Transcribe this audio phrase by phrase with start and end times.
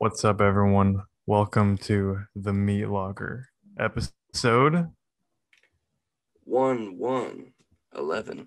[0.00, 1.02] What's up, everyone?
[1.26, 3.48] Welcome to the Meat Locker
[3.80, 4.86] episode.
[6.44, 7.52] One, one,
[7.96, 8.46] 11.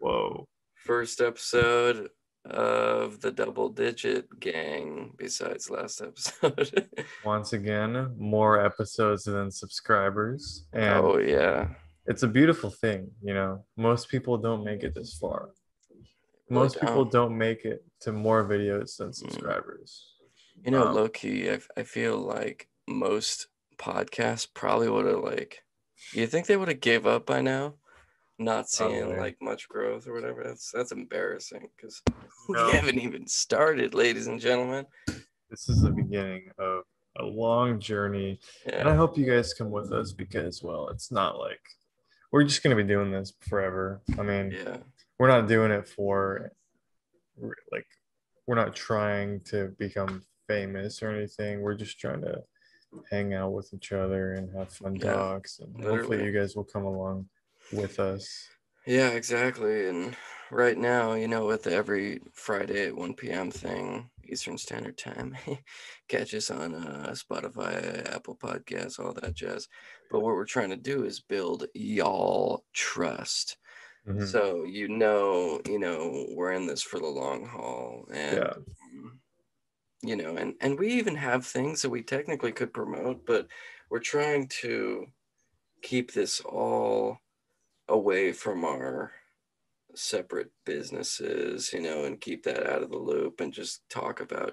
[0.00, 0.48] Whoa.
[0.74, 2.08] First episode
[2.50, 6.88] of the double digit gang, besides last episode.
[7.24, 10.66] Once again, more episodes than subscribers.
[10.72, 11.68] And oh, yeah.
[12.06, 13.64] it's a beautiful thing, you know.
[13.76, 15.50] Most people don't make it this far.
[16.50, 17.28] Most people don't.
[17.28, 19.14] don't make it to more videos than mm.
[19.14, 20.13] subscribers.
[20.64, 25.62] You know, Um, low key, I, I feel like most podcasts probably would have, like,
[26.12, 27.74] you think they would have gave up by now?
[28.38, 29.18] Not seeing Probably.
[29.20, 30.42] like much growth or whatever.
[30.42, 32.02] That's that's embarrassing because
[32.48, 32.66] No.
[32.66, 34.86] we haven't even started, ladies and gentlemen.
[35.50, 36.82] This is the beginning of
[37.20, 41.38] a long journey And I hope you guys come with us because, well, it's not
[41.38, 41.60] like
[42.32, 44.00] we're just going to be doing this forever.
[44.18, 44.78] I mean, yeah,
[45.18, 46.50] we're not doing it for
[47.70, 47.86] like,
[48.48, 51.62] we're not trying to become famous or anything.
[51.62, 52.44] We're just trying to
[53.10, 55.58] hang out with each other and have fun Yeah, talks.
[55.60, 57.28] And hopefully, you guys will come along
[57.72, 58.50] with us.
[58.86, 59.88] yeah, exactly.
[59.88, 60.16] And
[60.50, 63.50] right now, you know, with every Friday at 1 p.m.
[63.50, 65.36] thing, Eastern Standard Time,
[66.08, 69.68] catch us on uh, Spotify, Apple Podcasts, all that jazz.
[70.10, 73.56] But what we're trying to do is build y'all trust.
[74.04, 74.24] Mhm.
[74.24, 78.64] So you know, you know, we're in this for the long haul, and Yeah.
[80.06, 83.46] You know, and and we even have things that we technically could promote, but
[83.90, 85.06] we're trying to
[85.82, 87.18] keep this all
[87.88, 89.12] away from our
[89.94, 94.52] separate businesses, you know, and keep that out of the loop, and just talk about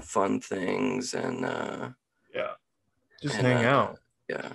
[0.00, 1.90] fun things and uh,
[2.34, 2.52] Yeah.
[3.22, 3.98] Just and, hang uh, out.
[4.28, 4.52] yeah,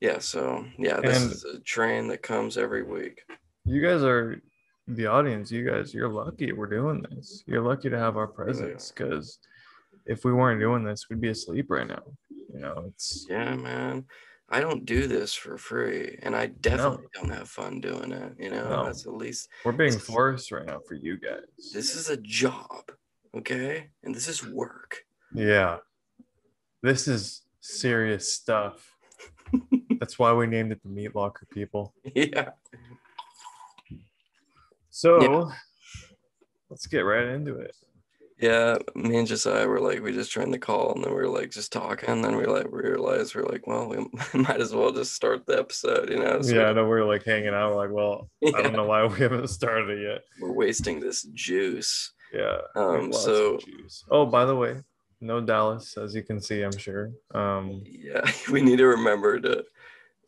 [0.00, 0.18] yeah.
[0.18, 3.22] So yeah, this And- is a train that comes every week.
[3.64, 4.40] You guys are
[4.96, 5.50] the audience.
[5.50, 7.42] You guys, you're lucky we're doing this.
[7.46, 9.38] You're lucky to have our presence because
[10.06, 12.02] if we weren't doing this, we'd be asleep right now.
[12.52, 14.04] You know, it's Yeah, man.
[14.52, 18.32] I don't do this for free, and I definitely don't have fun doing it.
[18.38, 18.84] You know, No.
[18.84, 21.70] that's at least we're being forced right now for you guys.
[21.72, 22.90] this is a job,
[23.36, 23.90] okay?
[24.02, 25.04] And this is work.
[25.32, 25.78] Yeah.
[26.82, 28.96] This is serious stuff.
[30.00, 31.94] That's why we named it the Meat Locker people.
[32.14, 32.50] Yeah.
[34.90, 35.50] So
[36.68, 37.74] let's get right into it.
[38.40, 41.28] Yeah, me and Josiah were like, we just joined the call, and then we were
[41.28, 43.98] like, just talking, and then we like realized we are like, well, we
[44.40, 46.40] might as well just start the episode, you know?
[46.40, 47.70] So yeah, I know we are like hanging out.
[47.70, 50.22] We're like, well, I don't know why we haven't started it yet.
[50.40, 52.12] we're wasting this juice.
[52.32, 52.58] Yeah.
[52.76, 54.04] Um, so- juice.
[54.10, 54.76] oh, by the way,
[55.20, 57.10] no Dallas, as you can see, I'm sure.
[57.34, 59.64] Um, Yeah, we need to remember to.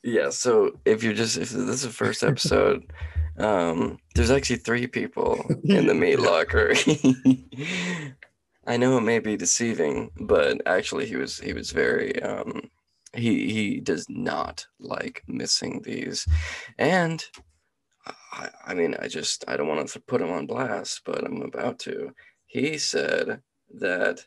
[0.04, 2.92] Yeah, so if you're just if this is the first episode,
[3.38, 6.74] um, there's actually three people in the meat locker.
[8.66, 12.70] I know it may be deceiving, but actually he was he was very um
[13.14, 16.26] he he does not like missing these,
[16.78, 17.24] and
[18.32, 21.42] I, I mean I just I don't want to put him on blast, but I'm
[21.42, 22.14] about to.
[22.46, 23.40] He said
[23.74, 24.26] that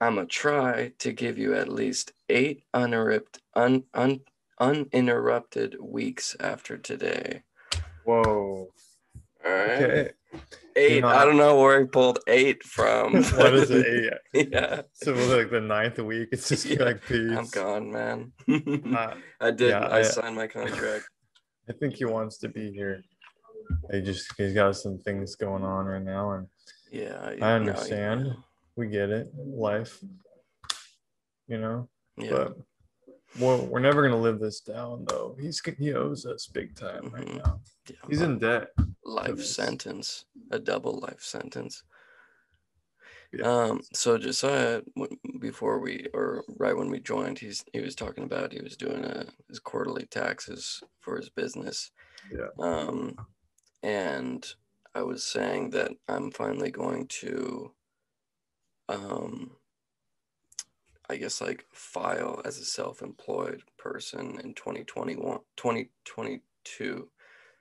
[0.00, 4.20] I'm gonna try to give you at least eight uninterrupted, un, un,
[4.58, 7.44] uninterrupted weeks after today.
[8.04, 8.68] Whoa.
[9.44, 10.10] All right, Okay.
[10.76, 11.02] eight.
[11.02, 13.14] know, I don't know where he pulled eight from.
[13.34, 13.86] what is it?
[14.34, 14.48] Eight?
[14.52, 17.36] yeah, So like the ninth week, it's just Yeah, like peace.
[17.36, 18.32] I'm gone, man.
[18.48, 19.70] Uh, I did.
[19.70, 21.04] yeah, I, I- signed my contract.
[21.68, 23.02] I think he wants to be here.
[23.92, 26.46] He just he's got some things going on right now, and
[26.90, 28.32] Yeah, I no, understand.
[28.76, 29.28] we get it.
[29.36, 29.98] Life,
[31.46, 31.88] you know.
[32.18, 32.56] Yeah, But
[33.38, 35.36] we're, we're never gonna live this down, though.
[35.40, 37.44] He's he owes us big time right Mhm.
[37.44, 37.60] now.
[37.88, 37.96] yeah.
[38.08, 38.68] He's in debt.
[39.04, 41.82] life sentence, a double life sentence.
[43.32, 43.46] Yeah.
[43.50, 44.82] Um, so Josiah,
[45.40, 49.04] before we or right when we joined, he's he was talking about he was doing
[49.04, 51.90] a, his quarterly taxes for his business.
[52.30, 52.48] Yeah.
[52.58, 53.16] Um,
[53.82, 54.46] and
[54.94, 57.72] I was saying that I'm finally going to,
[58.90, 59.56] um,
[61.12, 67.10] I guess like file as a self-employed person in 2021, 2022.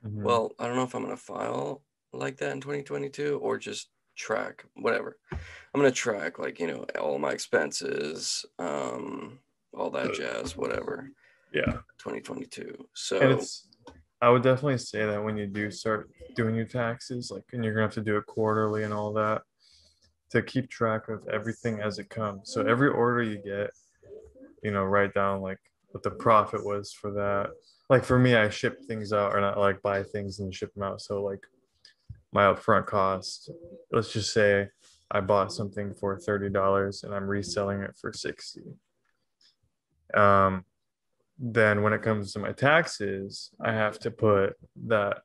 [0.06, 0.24] Mhm.
[0.24, 1.84] Well, I don't know if I'm gonna file
[2.14, 5.18] like that in 2022 or just track whatever.
[5.32, 5.40] I'm
[5.82, 9.40] gonna track like you know all my expenses, um,
[9.74, 11.12] all that jazz, whatever.
[11.54, 11.80] yeah.
[11.98, 12.88] 2022.
[12.94, 13.42] So
[14.22, 17.74] I would definitely say that when you do start doing your taxes, like and you're
[17.74, 19.42] gonna have to do it quarterly and all that,
[20.32, 22.54] to keep track of everything as it comes.
[22.54, 23.72] So every order you get,
[24.64, 27.50] you know, write down like what the profit was for that.
[27.90, 30.84] Like for me, I ship things out or not like buy things and ship them
[30.84, 31.02] out.
[31.02, 31.44] So like
[32.32, 33.52] my upfront cost,
[33.92, 34.70] let's just say
[35.12, 38.62] I bought something for $30 and I'm reselling it for 60.
[40.14, 40.64] Um,
[41.38, 44.54] then when it comes to my taxes, I have to put
[44.88, 45.24] that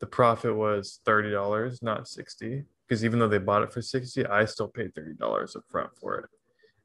[0.00, 2.64] the profit was $30, not 60.
[2.92, 6.18] Because even though they bought it for 60, I still paid $30 up front for
[6.18, 6.26] it.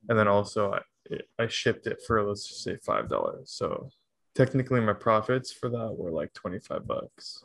[0.07, 3.51] And then also I, I shipped it for let's just say five dollars.
[3.51, 3.89] So
[4.33, 7.43] technically my profits for that were like 25 bucks.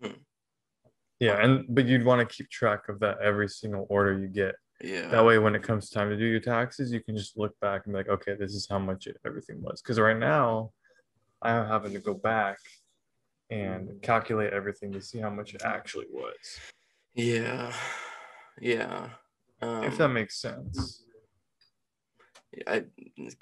[0.00, 0.12] Hmm.
[1.18, 4.54] Yeah, and but you'd want to keep track of that every single order you get.
[4.80, 5.08] Yeah.
[5.08, 7.82] That way when it comes time to do your taxes, you can just look back
[7.84, 9.82] and be like, okay, this is how much it, everything was.
[9.82, 10.70] Because right now
[11.42, 12.58] I'm having to go back
[13.50, 16.60] and calculate everything to see how much it actually was.
[17.18, 17.74] Yeah.
[18.60, 19.08] Yeah.
[19.60, 21.02] Um, if that makes sense.
[22.66, 22.84] I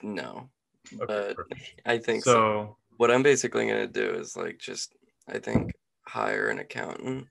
[0.03, 0.49] no,
[0.95, 1.83] Okay, but perfect.
[1.85, 2.33] I think so.
[2.33, 2.77] so.
[2.97, 4.95] What I'm basically gonna do is like just
[5.29, 5.73] I think
[6.07, 7.27] hire an accountant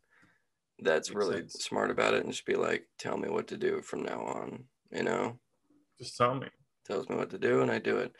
[0.80, 1.66] that's Makes really sense.
[1.66, 4.66] smart about it and just be like, tell me what to do from now on.
[4.92, 5.40] You know,
[5.98, 6.48] Just tell me.
[6.86, 8.14] tells me what to do and I do it.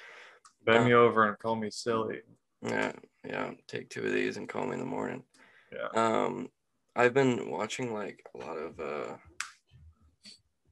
[0.66, 2.22] Bend me over and call me silly.
[2.64, 2.94] Yeah,
[3.24, 3.52] yeah.
[3.68, 5.24] Take two of these and call me in the morning.
[5.72, 5.90] Yeah.
[5.94, 6.50] Um,
[6.96, 9.18] I've been watching like a lot of uh,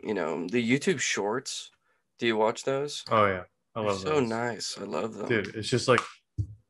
[0.01, 1.71] you know, the YouTube Shorts.
[2.19, 3.03] Do you watch those?
[3.09, 3.43] Oh yeah.
[3.75, 4.29] I They're so those.
[4.29, 4.77] nice.
[4.79, 5.27] I love them.
[5.27, 6.01] Dude, it's just like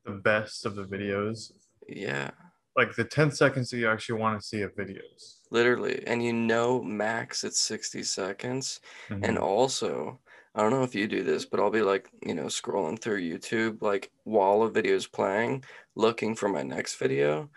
[0.06, 1.52] the best of the videos.
[1.88, 2.32] Yeah,
[2.78, 5.40] Like the 10 seconds that you actually want to see of videos.
[5.52, 6.02] literally.
[6.08, 8.80] And you know, max it's 60 seconds.
[9.10, 9.42] And Mhm.
[9.42, 10.20] also,
[10.56, 13.22] I don't know if you do this, but I'll be like, you know, scrolling through
[13.22, 15.64] YouTube, like while a video is playing,
[15.96, 17.50] looking for my next video.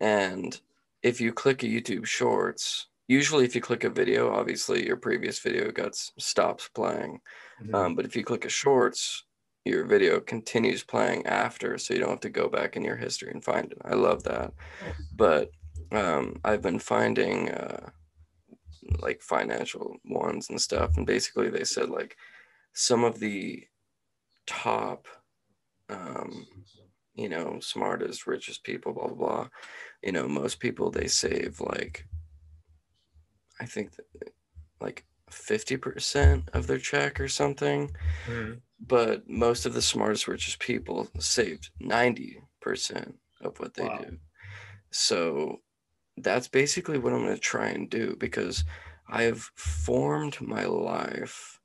[0.00, 0.60] And
[1.02, 5.38] if you click a YouTube Shorts, usually if you click a video, obviously your previous
[5.40, 7.20] video got stops playing.
[7.62, 7.74] Mhm.
[7.74, 9.24] Um, but if you click a Shorts,
[9.64, 13.30] your video continues playing after, so you don't have to go back in your history
[13.30, 13.78] and find it.
[13.84, 14.52] I love that.
[15.14, 15.50] But
[15.92, 17.90] um, I've been finding uh,
[18.98, 22.16] like financial ones and stuff, and basically they said like
[22.72, 23.64] some of the
[24.46, 25.06] top,
[25.88, 26.46] um,
[27.14, 29.48] you know, smartest, richest people, blah blah blah.
[30.02, 32.06] You know, most people they save like,
[33.60, 34.06] I think that,
[34.80, 37.90] like fifty percent of their check or something
[38.26, 38.62] Mhm.
[38.80, 43.98] but most of the smartest, richest people saved 90% of what they Wow.
[43.98, 44.18] do.
[44.92, 45.62] So
[46.18, 48.64] that's basically what I'm going to try and do because
[49.08, 51.61] I have formed my life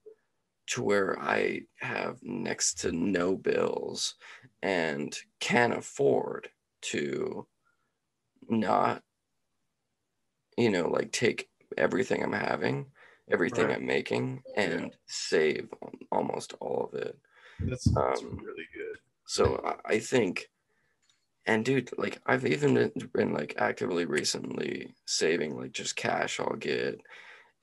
[0.68, 4.16] to where I have next to no bills
[4.62, 6.50] and can afford
[6.82, 7.48] to
[8.50, 9.04] not,
[10.58, 12.88] you know, like take everything I'm having,
[13.30, 13.76] everything Right.
[13.76, 15.70] I'm making, and save
[16.12, 17.18] almost all of it.
[17.70, 18.98] That's, that's um, really good.
[19.26, 20.50] So I, I think,
[21.46, 26.56] and dude, like I've even been, been like actively recently saving like just cash I'll
[26.56, 27.02] get,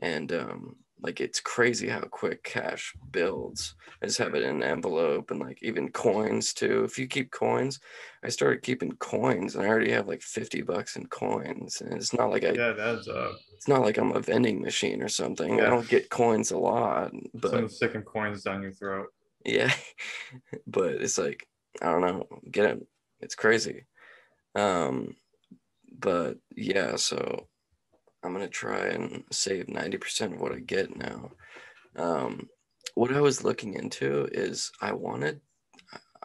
[0.01, 3.75] and um, like it's crazy how quick cash builds.
[4.03, 6.85] I just have it in an envelope and like even coins too.
[6.85, 7.81] If you keep coins,
[8.23, 12.13] I started keeping coins and I already have like fifty bucks in coins, and it's
[12.15, 15.61] not like I, Yeah, that's uh it's not like I'm a vending machine or something.
[15.61, 19.09] I don't get coins a lot, but some sticking coins down your throat.
[19.45, 19.73] yeah
[20.67, 21.47] but it's like
[21.83, 22.87] i don't know get it
[23.21, 23.85] it's crazy
[24.55, 25.17] um
[25.99, 27.49] but yeah so
[28.25, 31.31] i'm gonna try and save 90% of what i get now
[31.97, 32.49] um
[32.95, 35.41] what i was looking into is i wanted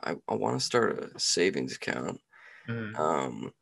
[0.04, 2.20] i, I want to start a savings account
[2.68, 2.98] Mhm.
[3.00, 3.54] um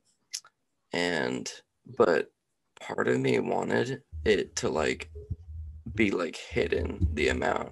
[0.93, 1.51] and
[1.97, 2.31] but
[2.79, 5.09] part of me wanted it to like
[5.95, 7.71] be like hidden the amount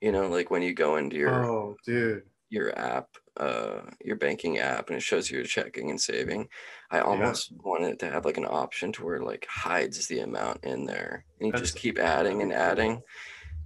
[0.00, 2.22] you know like when you go into your Oh, dude.
[2.50, 6.48] your app uh your banking app and it shows you your checking and saving
[6.90, 10.20] i almost wanted it to have like an option to where it like hides the
[10.20, 12.90] amount in there and you just keep adding and that'd be cool.
[12.92, 13.02] adding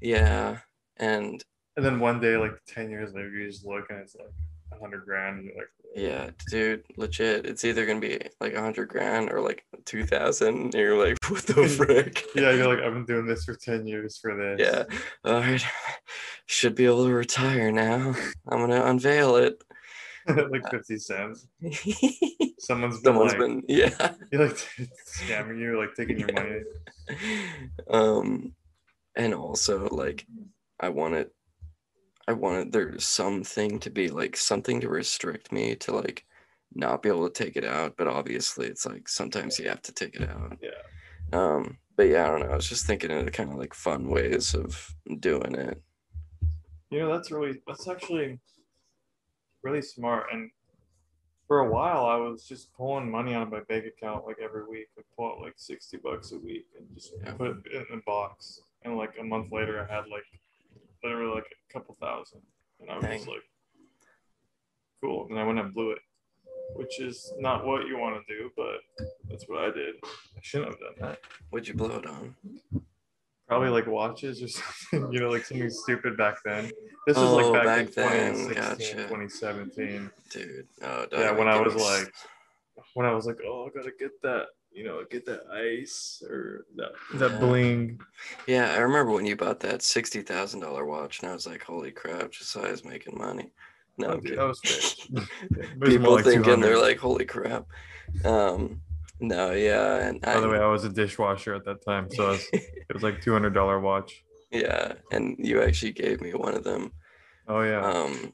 [0.01, 0.59] yeah
[0.97, 1.45] and
[1.77, 4.33] And then one day, like 10 years later, you just look and it's like
[4.73, 5.45] a hundred grand.
[5.45, 9.65] You're like, yeah dude legit it's either gonna be like a hundred grand or like
[9.87, 13.55] 2000 and you're like what the frick yeah, you're like, I've been doing this for
[13.55, 14.61] 10 years for this.
[14.61, 14.85] Yeah.
[15.25, 15.65] All right.
[16.47, 18.15] Should be able to retire now.
[18.47, 19.63] I'm gonna unveil it.
[20.29, 21.49] like 50 cents.
[22.59, 24.13] Someone's been Someone's like, been yeah.
[24.31, 24.57] you're like
[25.07, 26.61] scamming you, like taking your money.
[27.91, 28.55] Um
[29.17, 30.27] and also like
[30.79, 31.31] I wanted
[32.29, 36.27] I wanted there's something to be like something to restrict me to like
[36.75, 39.93] not be able to take it out, but obviously it's like sometimes you have to
[39.93, 40.59] take it out.
[40.61, 40.71] Yeah.
[41.33, 42.53] Um but yeah, I don't know.
[42.53, 45.83] I was just thinking of the kind of like fun ways of doing it.
[46.91, 48.39] You know, that's really, that's actually
[49.63, 50.27] really smart.
[50.33, 50.51] And
[51.49, 54.65] for a while, I was just pulling money out of my bank account like every
[54.67, 54.87] week.
[54.97, 57.33] I'd pull out like 60 bucks a week and just Yeah.
[57.33, 58.61] put it in the box.
[58.85, 60.25] and like a month later, I had like
[61.03, 62.41] literally like a couple thousand,
[62.81, 63.27] and I was Dang.
[63.27, 63.43] like,
[65.03, 65.27] cool.
[65.31, 65.99] And I went and blew it,
[66.75, 69.95] which is not what you want to do, but that's what I did.
[70.05, 71.19] I shouldn't have done that.
[71.51, 72.35] What'd you blow it on?
[73.49, 74.49] Probably like watches or
[74.91, 76.71] something, you know, like something stupid back then.
[77.07, 79.09] This was like Oh, back, back in then, 2016, gotcha.
[79.09, 80.11] 2017.
[80.31, 80.69] Dude.
[80.83, 82.13] Oh, Yeah, when I was like,
[82.95, 86.67] when I was like, oh, I gotta get that, you know, get that ice or
[86.77, 87.41] that that Yeah.
[87.41, 88.01] bling.
[88.47, 91.63] Yeah, I remember when you bought that sixty thousand dollar watch, and I was like,
[91.63, 93.53] "Holy crap, Josiah's making money."
[93.99, 94.39] No, Oh, I'm dude, kidding.
[94.39, 94.61] that was
[95.85, 97.67] People like thinking they're like, "Holy crap."
[98.25, 98.81] Um,
[99.21, 102.29] no, yeah, and By the I, way, I was a dishwasher at that time, so
[102.29, 104.23] was, it was like two hundred dollar watch.
[104.51, 106.93] yeah, and you actually gave me one of them.
[107.49, 108.33] Oh yeah, Um,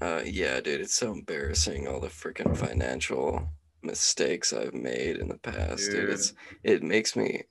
[0.00, 3.48] uh, yeah, dude, it's so embarrassing all the freaking financial
[3.84, 6.00] mistakes I've made in the past, dude.
[6.00, 6.10] Dude.
[6.10, 7.44] It's it makes me,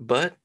[0.00, 0.36] but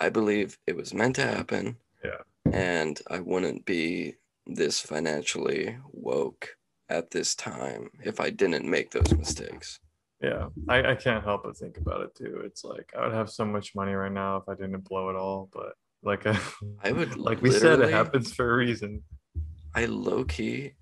[0.00, 1.76] I believe it was meant to happen.
[2.04, 2.52] Yeah.
[2.52, 6.56] And I wouldn't be this financially woke
[6.88, 9.80] at this time if I didn't make those mistakes.
[10.22, 10.48] yeah.
[10.68, 12.42] I, I can't help but think about it too.
[12.44, 15.16] It's like I would have so much money right now if I didn't blow it
[15.16, 15.48] all.
[15.52, 15.72] But
[16.02, 16.26] like,
[16.84, 19.02] I would like we said, it happens for a reason.
[19.74, 20.72] I low key,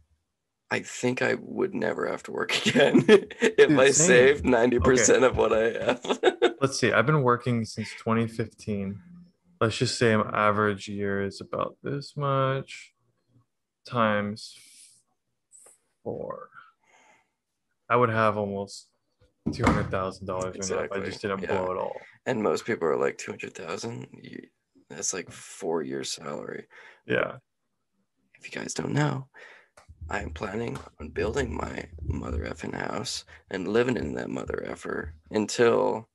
[0.75, 3.93] I think I would never have to work again if Dude, I same.
[3.93, 6.54] saved 90% of what I have.
[6.61, 6.90] Let's see.
[6.93, 8.99] I've been working since 2015.
[9.61, 12.93] Let's just say an average year is about this much
[13.87, 14.59] times
[16.02, 16.49] four.
[17.88, 18.88] I would have almost
[19.52, 21.49] two hundred thousand dollars if I just didn't yeah.
[21.62, 21.97] blow it all.
[22.26, 24.09] and most people are like 200,000.
[24.23, 24.49] You-
[24.90, 26.66] That's like four years salary.
[27.07, 27.37] Yeah.
[28.40, 29.28] If you guys don't know,
[30.11, 35.14] I am planning on building my mother effing house and living in that mother effer
[35.30, 36.08] until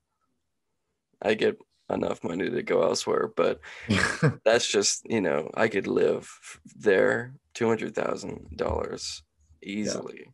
[1.21, 1.57] I get
[1.89, 3.31] enough money to go elsewhere.
[3.35, 3.59] But
[4.45, 6.29] that's just, you know, I could live
[6.75, 9.21] there $200,000
[9.63, 10.27] easily.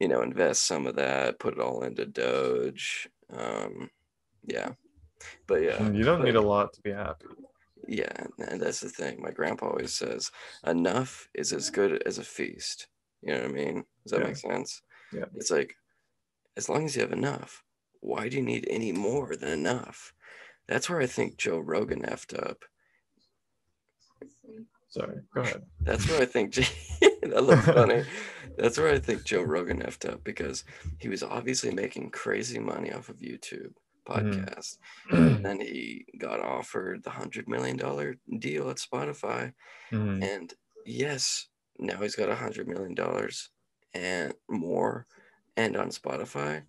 [0.00, 3.08] You know, invest some of that, put it all into Doge.
[3.32, 3.90] Um,
[4.44, 4.70] yeah.
[5.46, 5.90] But yeah.
[5.90, 7.26] You don't need a lot to be happy.
[7.88, 9.22] Yeah, and that's the thing.
[9.22, 10.32] My grandpa always says,
[10.66, 12.88] enough is as good as a feast.
[13.22, 13.84] You know what I mean?
[14.04, 14.26] Does that Yeah.
[14.28, 14.82] make sense?
[15.12, 15.24] Yeah.
[15.34, 15.74] It's like,
[16.56, 17.62] as long as you have enough,
[18.00, 20.12] why do you need any more than enough?
[20.68, 22.64] That's where I think Joe Rogan effed up.
[24.88, 25.18] Sorry.
[25.34, 25.62] Go ahead.
[25.80, 26.54] That's where I think
[27.00, 28.04] that looks funny.
[28.56, 30.64] That's where I think Joe Rogan effed up because
[30.98, 33.72] he was obviously making crazy money off of YouTube
[34.08, 34.78] podcast.
[35.10, 39.52] and Then he got offered the hundred million dollar deal at Spotify.
[39.92, 40.22] Mhm.
[40.24, 40.54] And
[40.86, 43.50] yes, now he's got a hundred million dollars
[43.94, 45.06] and more,
[45.56, 46.64] and on Spotify,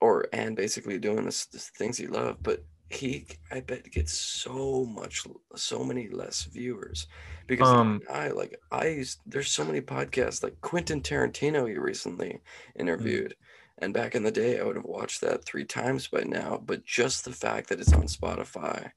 [0.00, 2.42] or and basically doing the, the things he loved.
[2.42, 5.24] But he, I bet, gets so much,
[5.56, 7.08] so many less viewers
[7.46, 12.40] because Um, I like I used, there's so many podcasts like Quentin Tarantino he recently
[12.78, 13.36] interviewed.
[13.78, 16.62] And back in the day, I would have watched that three times by now.
[16.64, 18.92] But just the fact that it's on Spotify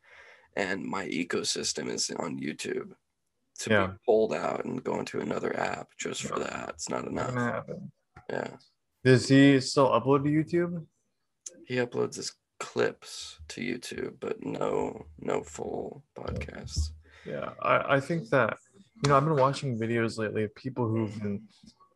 [0.56, 2.94] and my ecosystem is on YouTube
[3.60, 3.88] to Yeah.
[3.88, 7.34] be pulled out and go into another app just for that, it's not enough.
[7.34, 7.92] happen.
[8.30, 8.58] Yeah.
[9.04, 10.86] Does he still upload to YouTube?
[11.66, 16.90] He uploads his clips to YouTube, but no, no full podcasts.
[17.26, 18.58] Yeah, I, I think that
[19.04, 21.44] you know I've been watching videos lately of people who've been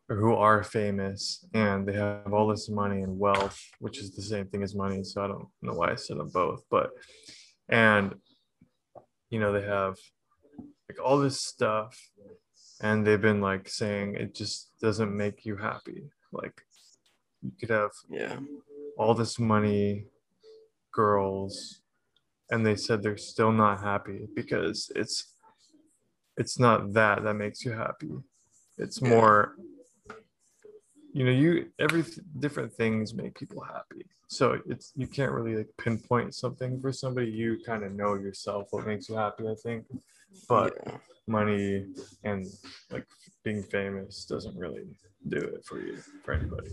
[0.10, 4.48] who are famous and they have all this money and wealth, which is the same
[4.48, 5.04] thing as money.
[5.04, 6.92] So I don't know why I said them both, but
[7.70, 8.16] and
[9.30, 9.96] you know they have
[10.90, 11.98] like all this stuff
[12.82, 16.04] and they've been like saying it just doesn't make you happy.
[16.32, 16.62] Like
[17.42, 18.40] you could have Yeah.
[18.98, 20.06] all this money,
[20.92, 21.82] girls,
[22.50, 25.30] and they said they're still not happy because it's
[26.38, 28.12] it's not that that makes you happy.
[28.78, 29.56] It's more
[31.16, 34.04] you know, you every th- different things make people happy.
[34.28, 37.30] So it's you can't really like pinpoint something for somebody.
[37.30, 39.86] You kind of know yourself what makes you happy, I think.
[40.48, 40.98] But yeah.
[41.28, 41.86] money
[42.24, 42.46] and
[42.92, 43.06] like
[43.44, 44.84] being famous doesn't really
[45.30, 46.70] do it for you for anybody.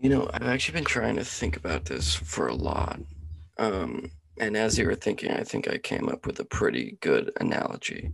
[0.00, 3.00] You know, I've actually been trying to think about this for a lot.
[3.58, 7.30] Um, and as you were thinking, I think I came up with a pretty good
[7.40, 8.12] analogy.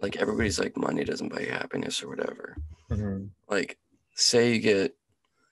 [0.00, 2.56] Like everybody's like, money doesn't buy you happiness or whatever.
[2.90, 3.30] Mhm.
[3.48, 3.78] Like,
[4.14, 4.94] say you get,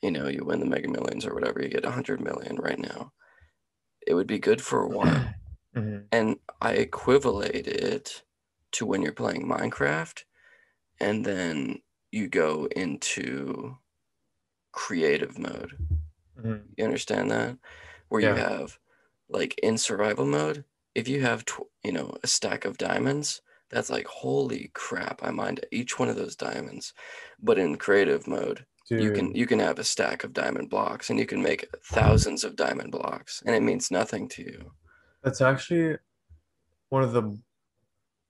[0.02, 2.78] you know, you win the Mega Millions or whatever, you get a hundred million right
[2.78, 3.12] now.
[4.06, 5.34] It would be good for a while.
[5.74, 6.06] Mhm.
[6.12, 8.22] and I equivalate it
[8.74, 10.24] to when you're playing Minecraft,
[11.00, 11.80] and then
[12.12, 13.76] you go into
[14.72, 15.76] creative mode.
[16.38, 16.64] Mhm.
[16.76, 17.58] You understand that?
[18.08, 18.78] Where you have
[19.28, 20.64] like in survival mode,
[20.94, 23.40] if you have tw- you know a stack of diamonds,
[23.70, 25.22] that's like holy crap!
[25.22, 26.92] I mined each one of those diamonds.
[27.40, 31.08] But in creative mode, Dude, you can you can have a stack of diamond blocks
[31.10, 34.72] and you can make thousands of diamond blocks and it means nothing to you.
[35.22, 35.96] that's actually
[36.90, 37.22] one of the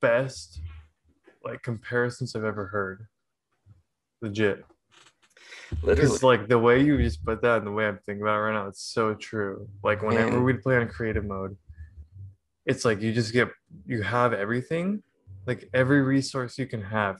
[0.08, 0.60] best
[1.44, 3.06] like comparisons I've ever heard.
[4.20, 4.64] Legit.
[5.82, 5.94] Literally.
[5.94, 8.40] Because like the way you just put that and the way I'm thinking about it
[8.40, 9.68] right now, it's so true.
[9.82, 11.56] Like whenever we'd play on creative mode,
[12.66, 13.48] it's like you just get
[13.86, 15.02] you have everything,
[15.46, 17.16] like every resource you can have.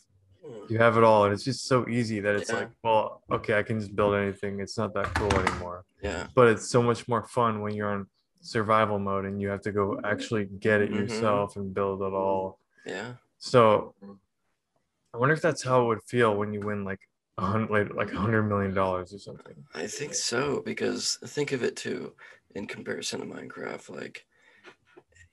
[0.69, 2.59] You have it all, and it's just so easy that it's Yeah.
[2.61, 4.61] like, well, okay, I can just build anything.
[4.61, 5.85] It's not that cool anymore.
[6.03, 6.26] Yeah.
[6.35, 8.07] But it's so much more fun when you're on
[8.41, 10.97] survival mode and you have to go actually get it Mhm.
[11.00, 12.59] yourself and build it all.
[12.87, 13.14] Yeah.
[13.38, 13.95] So
[15.12, 17.00] I wonder if that's how it would feel when you win like
[17.38, 19.55] a hundred, like a hundred million dollars or something.
[19.75, 22.14] I think so because think of it too
[22.55, 24.26] in comparison to Minecraft like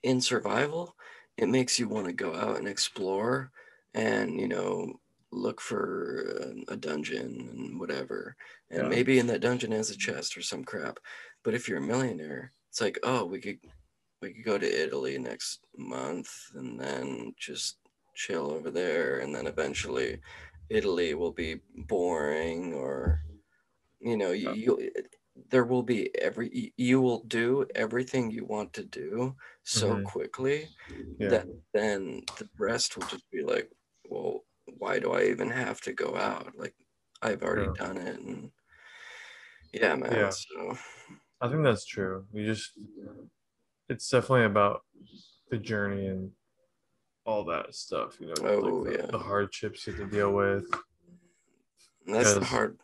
[0.02, 0.96] in survival
[1.36, 3.50] it makes you want to go out and explore
[3.94, 8.36] and you know look for a, a dungeon and whatever
[8.70, 8.88] and Yeah.
[8.88, 10.98] maybe in that dungeon has a chest or some crap
[11.44, 13.60] but if you're a millionaire it's like oh we could
[14.22, 17.78] we could go to Italy next month and then just
[18.14, 20.20] chill over there and then eventually
[20.70, 23.20] Italy will be boring or
[24.00, 24.92] you know you, you
[25.50, 30.00] there will be every you will do everything you want to do so Mhm.
[30.00, 30.70] quickly
[31.18, 31.28] Yeah.
[31.30, 33.72] that then the rest will just be like
[34.04, 34.44] well
[34.78, 36.76] why do I even have to go out like
[37.22, 37.76] I've already Yeah.
[37.78, 38.52] done it and
[39.72, 40.30] yeah man Yeah.
[40.30, 40.76] so
[41.40, 42.26] I think that's true.
[42.32, 42.72] You just,
[43.92, 44.82] it's definitely about
[45.50, 46.30] the journey and
[47.24, 49.10] all that stuff, you know, Oh, like the, yeah.
[49.10, 50.64] the hardships you have to deal with.
[52.06, 52.78] that's the hard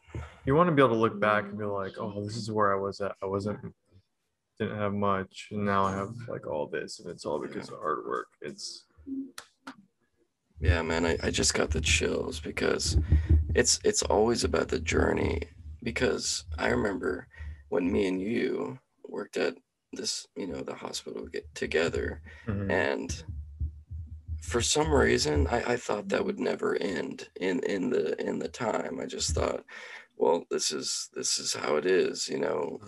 [0.44, 2.72] You want to be able to look back and be like, oh, this is where
[2.72, 3.16] I was at.
[3.22, 3.58] I wasn't,
[4.58, 7.78] didn't have much, and now I have like all this, and it's all because of
[7.78, 8.28] hard work.
[8.40, 8.84] It's,
[10.60, 12.96] Yeah, man, I, I just got the chills because
[13.54, 15.42] it's it's always about the journey.
[15.82, 17.28] Because I remember
[17.68, 19.54] when me and you worked at
[19.92, 22.68] this, you know, the hospital get together, Mhm.
[22.68, 23.24] and
[24.42, 28.48] for some reason I, I thought that would never end in in the in the
[28.48, 29.00] time.
[29.00, 29.64] I just thought,
[30.16, 32.78] well, this is this is how it is, you know,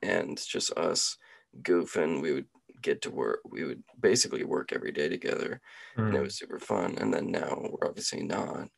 [0.00, 1.18] and just us
[1.62, 2.22] goofing.
[2.22, 2.48] We would
[2.80, 3.40] get to work.
[3.44, 5.60] We would basically work every day together
[6.08, 6.22] and it Mhm.
[6.22, 6.96] was super fun.
[6.98, 8.68] And then now we're obviously not.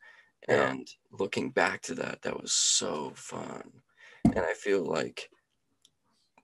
[0.48, 0.74] Yeah.
[0.74, 3.82] And looking back to that, that was so fun.
[4.32, 5.30] And I feel like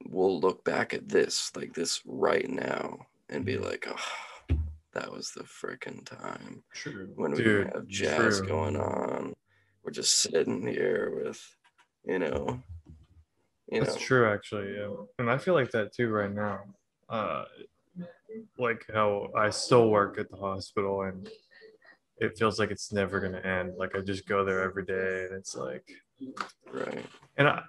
[0.06, 3.64] we'll look back at this, like this right now, and be Mhm.
[3.64, 4.56] like, oh,
[4.92, 7.12] that was the freaking time true.
[7.14, 8.48] when we Dude, have jazz true.
[8.48, 9.34] going on.
[9.82, 11.40] We're just sitting here with,
[12.04, 12.62] you know,
[13.68, 14.76] you know That's know, true, actually.
[14.76, 16.64] Yeah, and I feel like that too right now.
[17.08, 17.44] Uh,
[18.58, 21.28] like how I still work at the hospital, and
[22.18, 23.76] it feels like it's never gonna end.
[23.76, 25.88] Like I just go there every day, and it's like,
[26.72, 27.06] right.
[27.36, 27.62] and I,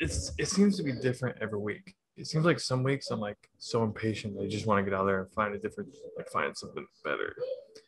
[0.00, 1.94] it's it seems to be different every week.
[2.16, 4.38] It seems like some weeks I'm like so impatient.
[4.40, 7.34] I just want to get out there and find a different, like find something better.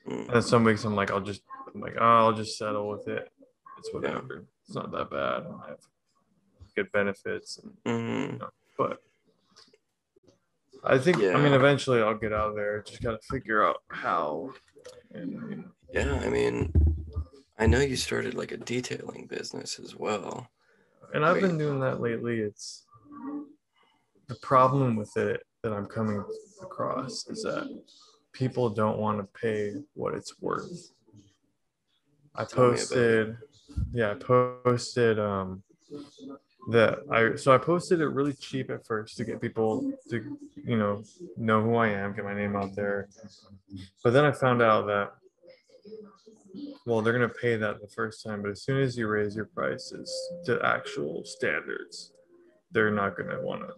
[0.09, 0.27] Mm.
[0.27, 1.43] And then some weeks I'm like, I'll just,
[1.75, 3.31] I'm like, oh, I'll just settle with it.
[3.79, 4.45] It's whatever.
[4.67, 5.45] It's not that bad.
[5.65, 5.81] I have
[6.75, 8.51] good benefits and Mhm.
[8.79, 9.01] but
[10.83, 12.83] I think I mean eventually I'll get out of there.
[12.83, 14.53] Just gotta figure out how.
[15.13, 16.73] And you know, Yeah, I mean,
[17.59, 20.49] I know you started like a detailing business as well.
[21.15, 22.41] And I've been doing that lately.
[22.41, 22.85] It's
[24.27, 26.23] the problem with it that I'm coming
[26.61, 27.69] across is that
[28.33, 30.93] people don't want to pay what it's worth.
[32.35, 32.79] I Tell me about it.
[32.81, 33.37] posted,
[33.93, 35.63] yeah, I posted um
[36.71, 40.77] that I so I posted it really cheap at first to get people to you
[40.77, 41.05] know
[41.37, 43.09] know who I am, get my name out there.
[44.03, 45.13] But then I found out that
[46.87, 49.47] well, they're gonna pay that the first time, but as soon as you raise your
[49.47, 50.11] prices
[50.47, 52.13] to actual standards,
[52.71, 53.69] they're not gonna wanna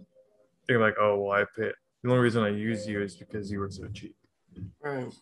[0.69, 1.71] they're like, oh well I pay
[2.03, 4.17] the only reason I use you is because you were so cheap.
[4.81, 5.13] Right.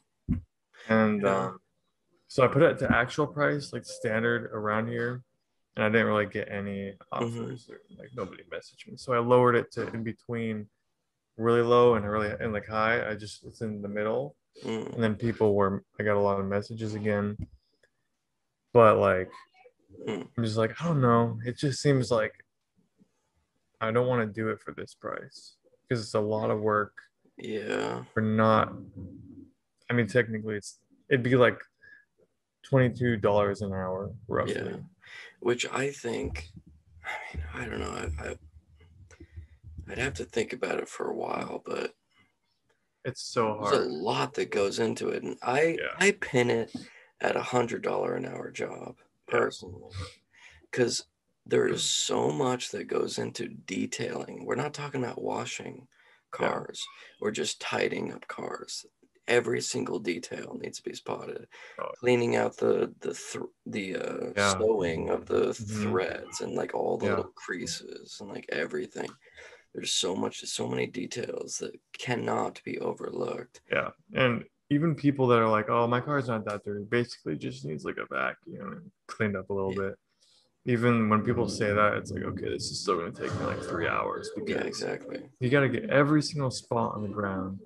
[0.89, 1.47] And Yeah.
[1.47, 1.59] um,
[2.29, 5.23] so I put it to actual price, like standard around here,
[5.77, 7.69] and I didn't really get any offers.
[7.71, 10.67] Or, like nobody messaged me, so I lowered it to in between,
[11.37, 13.09] really low and really and like high.
[13.09, 14.95] I just it's in the middle, Mm.
[14.95, 17.37] and then people were I got a lot of messages again,
[18.73, 19.31] but like
[20.07, 20.23] Hmm.
[20.37, 21.39] I'm just like I don't know.
[21.47, 22.33] It just seems like
[23.81, 26.93] I don't want to do it for this price because it's a lot of work
[27.39, 28.05] Yeah.
[28.13, 28.73] for not
[29.91, 30.79] i mean technically it's
[31.11, 31.59] it'd be like
[32.71, 34.77] $22 an hour roughly Yeah.
[35.41, 36.49] Which I think,
[37.05, 37.91] I mean, I don't know.
[37.91, 38.37] I, I,
[39.91, 41.95] I'd have to think about it for a while, but
[43.05, 43.75] It's so hard.
[43.75, 45.95] There's a lot that goes into it, and I Yeah.
[45.99, 46.73] I pin it
[47.21, 49.91] at a hundred dollar an hour job personally,
[50.71, 51.07] because
[51.47, 54.45] there is so much that goes into detailing.
[54.47, 55.87] We're not talking about washing
[56.41, 56.49] Yeah.
[56.49, 56.87] cars
[57.21, 58.87] or just tidying up cars.
[59.27, 61.49] Every single detail needs to be spotted.
[61.79, 61.91] Oh.
[61.99, 64.53] Cleaning out the the th- the uh, Yeah.
[64.59, 65.83] sewing of the Mhm.
[65.83, 67.17] threads and like all the Yeah.
[67.17, 69.11] little creases and like everything.
[69.75, 73.61] There's so much, so many details that cannot be overlooked.
[73.71, 73.91] Yeah.
[74.15, 77.85] And even people that are like, oh, my car's not that dirty, basically just needs
[77.85, 79.89] like a vacuum and cleaned up a little Yeah.
[79.91, 79.99] bit.
[80.67, 83.45] Even when people say that, it's like, okay, this is still going to take me
[83.45, 85.29] like three hours Yeah, exactly.
[85.41, 87.59] you got to get every single spot on the ground,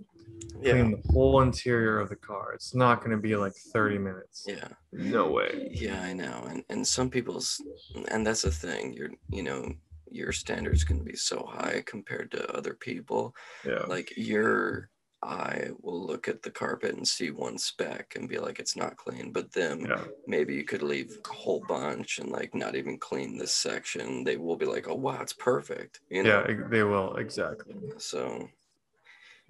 [0.61, 2.55] Yeah, clean the whole interior of the car.
[2.55, 4.45] It's not going to be like 30 minutes.
[4.49, 5.69] yeah, No way.
[5.71, 6.03] yeah.
[6.03, 7.61] I know, and and some people's,
[8.09, 8.95] and that's the thing.
[8.95, 9.75] You're, you know,
[10.11, 13.35] your standards can be so high compared to other people.
[13.65, 13.85] Yeah.
[13.87, 14.91] Like your
[15.23, 18.97] eye will look at the carpet and see one speck and be like, it's not
[18.97, 19.33] clean.
[19.33, 20.05] But then Yeah.
[20.27, 24.23] maybe you could leave a whole bunch and like not even clean this section.
[24.25, 26.01] They will be like, oh wow, it's perfect.
[26.09, 26.45] You know.
[26.49, 26.69] Yeah.
[26.71, 27.17] They will.
[27.17, 27.75] Exactly.
[27.99, 28.49] So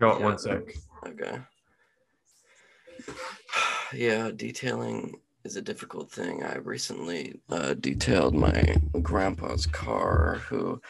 [0.01, 0.25] Go on Yeah.
[0.27, 0.63] one sec.
[1.07, 1.39] Okay.
[3.95, 6.43] Yeah, detailing is a difficult thing.
[6.43, 10.81] I recently uh, detailed my grandpa's car, who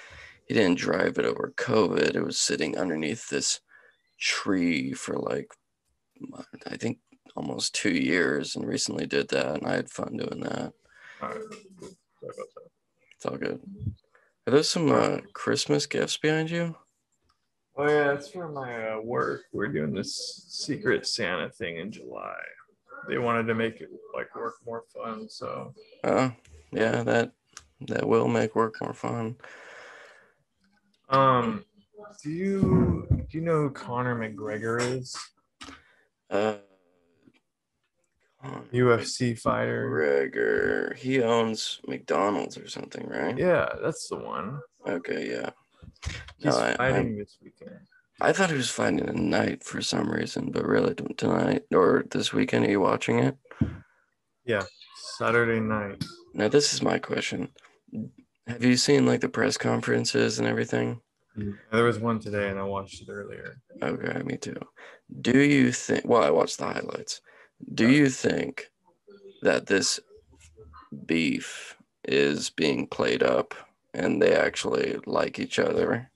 [0.46, 2.14] he didn't drive it over COVID.
[2.14, 3.60] It was sitting underneath this
[4.18, 5.52] tree for like,
[6.66, 6.98] I think
[7.36, 10.72] almost two years, and recently did that, and I had fun doing that.
[11.22, 11.38] All right.
[11.80, 11.94] That.
[13.14, 13.60] It's all good.
[14.46, 16.74] Are those some uh, Christmas gifts behind you?
[17.76, 19.42] Oh yeah, it's for my uh, work.
[19.52, 22.40] We're doing this secret Santa thing in July.
[23.08, 26.30] They wanted to make it like work more fun, so Uh,
[26.72, 27.32] yeah, that
[27.82, 29.36] that will make work more fun.
[31.08, 31.64] um,
[32.22, 35.16] do you do you know who Conor McGregor is?
[36.30, 36.56] Uh,
[38.42, 39.88] Conor UFC fighter.
[39.90, 40.96] McGregor.
[40.96, 43.36] He owns McDonald's or something, right?
[43.38, 44.60] Yeah, that's the one.
[44.86, 45.50] Okay, yeah.
[46.38, 47.80] He's No, I- fighting this weekend.
[48.20, 52.66] I thought he was fighting tonight for some reason, but really tonight or this weekend.
[52.66, 53.36] Are you watching it?
[54.44, 54.64] Yeah,
[55.18, 56.02] Saturday night.
[56.34, 57.50] Now, this is my question.
[58.48, 61.00] Have you seen like the press conferences and everything?
[61.70, 63.58] There was one today, and I watched it earlier.
[63.80, 64.58] Okay, me too.
[65.20, 66.04] Do you think?
[66.04, 67.20] Well, I watched the highlights.
[67.74, 68.70] Do you think
[69.42, 70.00] that this
[71.06, 73.54] beef is being played up
[73.94, 76.10] and they actually like each other?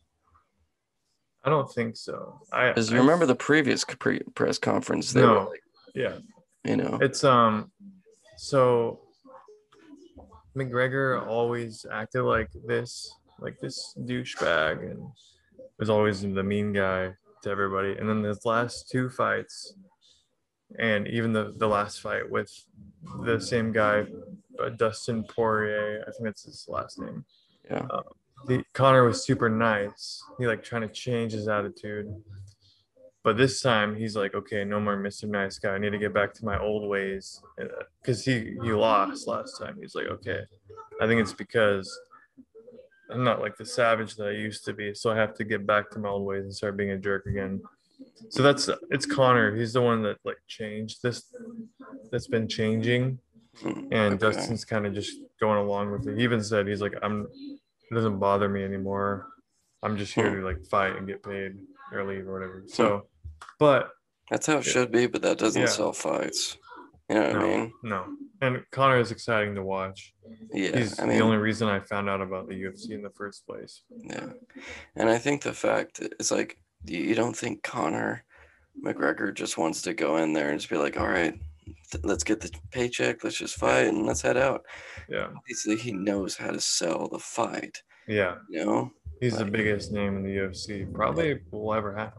[1.44, 2.40] I don't think so.
[2.52, 5.48] I Because you I- remember the previous pre- press conference, they were No.
[5.48, 5.62] like,
[5.94, 6.18] Yeah,
[6.64, 7.70] you know, It's um
[8.37, 9.00] so
[10.57, 15.11] McGregor always acted like this, like this douchebag and
[15.78, 17.96] was always the mean guy to everybody.
[17.96, 19.74] And then his last two fights
[20.78, 22.50] and even the, the last fight with
[23.24, 24.07] the same guy,
[24.59, 27.24] uh, Dustin Poirier, I think that's his last name.
[27.70, 27.87] yeah,
[28.46, 30.22] The Conor was super nice.
[30.38, 32.12] He like trying to change his attitude.
[33.24, 35.28] But this time he's like, okay, no more Mr.
[35.28, 35.74] Nice Guy.
[35.74, 37.40] I need to get back to my old ways.
[38.00, 39.78] Because uh, he he lost last time.
[39.81, 40.40] He's like, okay,
[41.00, 41.88] I think it's because
[43.11, 44.94] I'm not like the savage that I used to be.
[44.94, 47.26] So I have to get back to my old ways and start being a jerk
[47.26, 47.62] again.
[48.31, 49.55] So that's uh, it's Conor.
[49.55, 51.33] He's the one that like changed this.
[52.11, 53.18] That's been changing,
[53.64, 54.16] and okay.
[54.16, 56.16] Dustin's kind of just going along with it.
[56.16, 57.28] He even said he's like, I'm.
[57.92, 59.28] It doesn't bother me anymore.
[59.83, 60.44] I'm just here to hmm.
[60.46, 61.59] like fight and get paid
[61.92, 62.64] or leave or whatever.
[62.66, 63.46] So, hmm.
[63.59, 63.90] but
[64.31, 64.72] That's how it Yeah.
[64.72, 65.68] should be, but that doesn't Yeah.
[65.68, 66.57] sell fights.
[67.11, 67.72] You know what I no, mean?
[67.83, 68.16] no.
[68.40, 70.14] And Conor is exciting to watch.
[70.55, 73.11] Yeah, He's I mean, the only reason I found out about the UFC in the
[73.11, 73.83] first place.
[73.90, 74.31] yeah.
[74.96, 78.24] And I think the fact is like, you don't think Conor
[78.83, 81.38] McGregor just wants to go in there and just be like, all right,
[82.03, 84.62] let's get the paycheck, let's just fight and let's head out.
[85.09, 88.37] Yeah, Obviously, he knows how to sell the fight, yeah.
[88.48, 88.90] you know?
[89.20, 92.14] He's the biggest name in the UFC probably will ever have.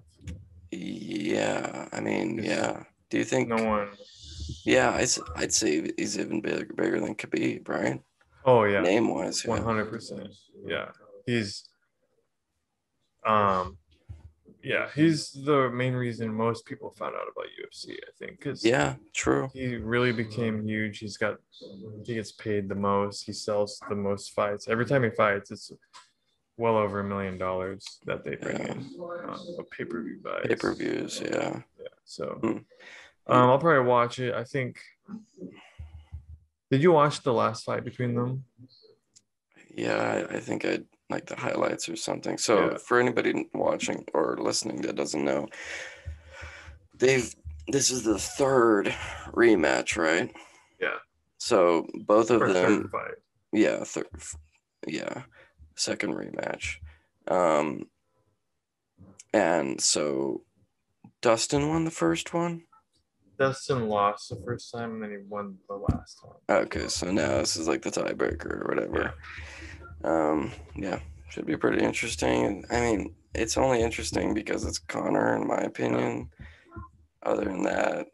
[0.72, 2.84] Yeah, I mean, It's- yeah.
[3.10, 3.50] Do you think?
[3.50, 3.90] No one.
[4.66, 8.02] Yeah, I'd, I'd say he's even bigger, bigger than Khabib, right?
[8.46, 9.64] Oh yeah, Name wise, one yeah.
[9.66, 10.34] hundred percent.
[10.66, 10.88] Yeah,
[11.26, 11.70] he's.
[13.26, 13.78] Um,
[14.64, 17.92] yeah, he's the main reason most people found out about UFC.
[17.94, 19.50] I think because Yeah, true.
[19.54, 21.00] he really became huge.
[21.00, 21.36] He's got
[22.06, 23.26] he gets paid the most.
[23.26, 24.68] He sells the most fights.
[24.68, 25.72] Every time he fights, it's
[26.58, 28.72] well over a million dollars that they bring Yeah.
[28.74, 28.90] in
[29.60, 30.46] of pay per view buys.
[30.48, 31.62] Pay per views, yeah.
[31.80, 31.88] Yeah.
[32.06, 32.48] So Hmm.
[33.28, 34.34] um, I'll probably watch it.
[34.34, 34.80] I think.
[36.72, 38.46] Did you watch the last fight between them?
[39.76, 42.38] Yeah, I, I think I'd like the highlights or something.
[42.38, 42.78] So Yeah.
[42.78, 45.48] for anybody watching or listening that doesn't know,
[46.98, 47.34] they've
[47.68, 48.88] this is the third
[49.32, 50.30] rematch, right?
[50.82, 50.98] Yeah.
[51.38, 52.92] So both of Or them
[53.54, 54.08] yeah third
[54.88, 55.24] yeah
[55.76, 56.78] second rematch
[57.28, 57.84] um
[59.34, 60.42] and so
[61.22, 62.64] dustin won the first one
[63.40, 66.58] Dustin lost the first time and then he won the last time.
[66.64, 69.14] okay so now this is like the tiebreaker or whatever
[70.04, 75.48] um yeah should be pretty interesting i mean it's only interesting because it's conor in
[75.48, 76.30] my opinion
[77.24, 78.08] other than that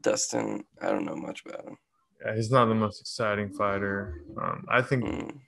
[0.00, 1.76] dustin i don't know much about him
[2.24, 4.14] Yeah, he's not the most exciting fighter.
[4.40, 5.40] Um, I think Mm,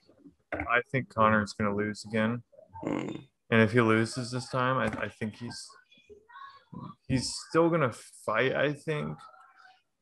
[0.53, 2.43] I think Conor's gonna lose again.
[2.83, 5.67] mm, And if he loses this time, I, I think he's
[7.07, 7.91] he's still gonna
[8.25, 9.17] fight, I think,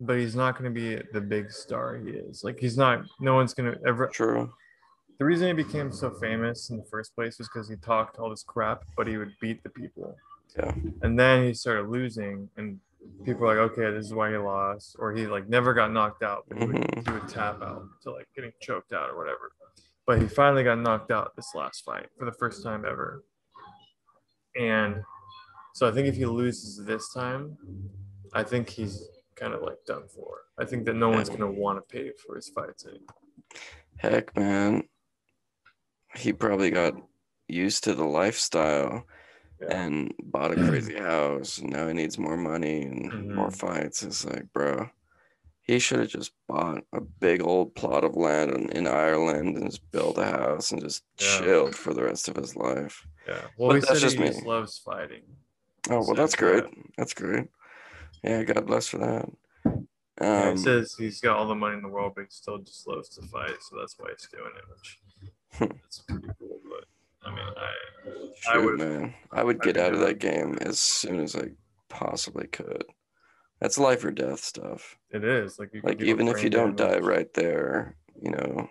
[0.02, 2.44] but he's not gonna be the big star he is.
[2.44, 4.52] Like he's not no one's gonna ever true
[5.20, 8.30] the reason he became so famous in the first place was because he talked all
[8.30, 10.16] this crap, but he would beat the people.
[10.58, 10.74] Yeah.
[11.02, 12.80] And then he started losing and
[13.24, 14.96] people were like, okay, this is why he lost.
[15.00, 17.06] Or he like never got knocked out, but he would, Mhm.
[17.08, 19.52] he would tap out to like getting choked out or whatever.
[20.06, 23.24] But he finally got knocked out this last fight for the first time ever.
[24.56, 25.04] And
[25.74, 27.58] so I think if he loses this time,
[28.34, 30.44] I think he's kind of like done for.
[30.58, 33.08] I think that no one's gonna want to pay for his fights anymore.
[33.98, 34.88] Heck, man.
[36.18, 36.94] He probably got
[37.48, 39.06] used to the lifestyle
[39.62, 39.78] Yeah.
[39.78, 41.60] and bought a crazy house.
[41.60, 43.36] And now he needs more money and Mhm.
[43.36, 44.04] more fights.
[44.04, 44.90] It's like, bro,
[45.62, 49.70] he should have just bought a big old plot of land in, in Ireland and
[49.70, 51.40] just built a house and just Yeah.
[51.40, 53.08] chilled for the rest of his life.
[53.28, 53.48] Yeah.
[53.58, 54.28] Well, But he that's said just he me.
[54.30, 55.24] just loves fighting.
[55.90, 56.40] Oh, well, So, that's yeah.
[56.40, 56.98] great.
[56.98, 57.48] That's great.
[58.24, 59.30] Yeah, God bless for that.
[60.20, 62.58] Yeah, Um, he says he's got all the money in the world, but he still
[62.58, 64.64] just loves to fight, so that's why he's doing it.
[64.70, 65.00] Which
[65.60, 66.60] it's pretty cool.
[66.70, 66.86] But
[67.28, 69.14] I mean, I I Shoot, would- man.
[69.32, 71.50] I would get out of that game as soon as I
[71.90, 72.84] possibly could.
[73.60, 74.98] That's life or death stuff.
[75.10, 78.70] it is like you Like even if you don't die right there, you know,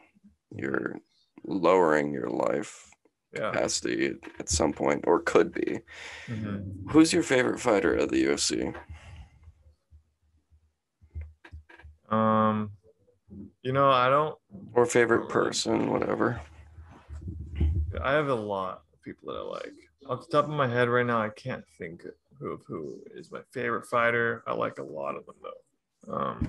[0.54, 0.96] you're
[1.44, 2.88] lowering your life
[3.32, 3.50] Yeah.
[3.50, 5.80] capacity at- some point, or could be.
[6.26, 6.90] Mhm.
[6.92, 8.72] Who's your favorite fighter of the UFC?
[12.08, 12.70] Um,
[13.62, 14.38] you know, I don't.
[14.72, 16.40] Or favorite person, whatever.
[18.02, 19.72] I have a lot of people that I like.
[20.08, 22.02] Off the top of my head right now, I can't think
[22.38, 24.42] who of who is my favorite fighter.
[24.46, 26.14] I like a lot of them though.
[26.14, 26.48] Um,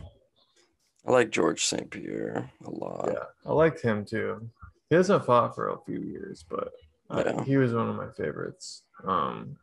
[1.08, 1.90] I like George St.
[1.90, 3.10] Pierre a lot.
[3.12, 4.50] yeah, I liked him too.
[4.90, 6.74] He hasn't fought for a few years, but
[7.10, 7.44] I- Yeah.
[7.44, 8.84] he was one of my favorites.
[9.04, 9.58] Um,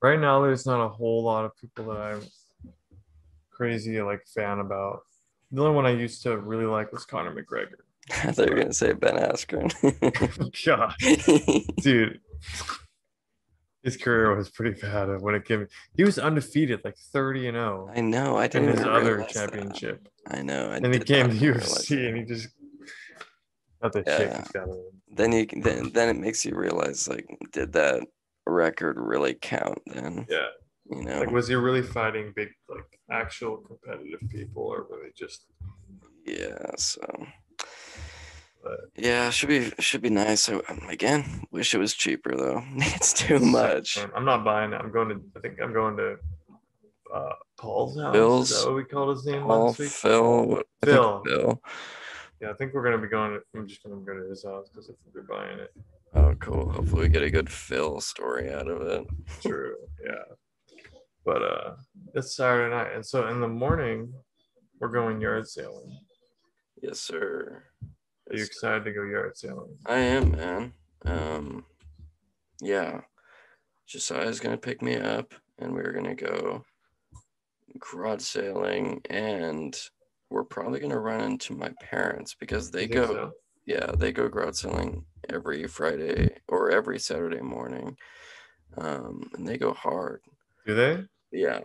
[0.00, 2.22] right now, there's not a whole lot of people that I'm
[3.50, 5.02] crazy like fan about.
[5.50, 7.80] The only one I used to really like was Conor McGregor.
[8.24, 9.72] I thought you were gonna say Ben Askren.
[10.40, 10.94] Oh, God,
[11.82, 12.20] dude,
[13.82, 15.66] his career was pretty bad when it came.
[15.96, 18.36] He was undefeated, like 30 and 0 I know.
[18.36, 19.50] I in didn't his other realize that.
[19.52, 20.08] championship.
[20.28, 20.70] I know.
[20.70, 22.48] I and he came to UFC and he just
[23.82, 24.38] the shit Yeah.
[24.38, 24.68] he's got
[25.12, 28.06] then you then then it makes you realize like did that
[28.46, 30.46] record really count then Yeah.
[30.90, 35.12] you know Like, was he really fighting big, like actual competitive people, or were they
[35.16, 35.46] just?
[36.26, 37.00] yeah so
[38.62, 43.12] But- yeah should be should be nice um, again wish it was cheaper though it's
[43.12, 44.80] too much I'm not buying it.
[44.80, 45.20] I'm going to.
[45.36, 46.16] I think I'm going to
[47.12, 48.50] uh, Paul's house.
[48.50, 49.90] Is that what we called his name Paul last week?
[49.90, 51.22] Phil I Phil.
[51.26, 51.62] Phil
[52.40, 53.32] Yeah, I think we're gonna be going.
[53.32, 55.72] To, I'm just gonna go to his house because I think we're buying it.
[56.14, 59.06] oh cool hopefully we get a good Phil story out of it
[59.42, 59.74] True.
[60.04, 60.22] Yeah.
[61.24, 61.74] But uh,
[62.14, 64.12] it's Saturday night, and so in the morning,
[64.78, 65.98] we're going yard sailing.
[66.82, 67.64] yes sir
[68.30, 69.76] Are you excited to go yard sailing?
[69.86, 70.72] I am man
[71.04, 71.64] um
[72.60, 73.00] yeah
[73.86, 76.62] Josiah's gonna pick me up and we're gonna go
[77.78, 79.76] garage sailing and
[80.28, 83.32] we're probably gonna run into my parents because they go so?
[83.66, 87.96] yeah they go garage sailing every Friday or every Saturday morning
[88.76, 90.20] um and they go hard
[90.66, 91.02] Do they?
[91.32, 91.60] yeah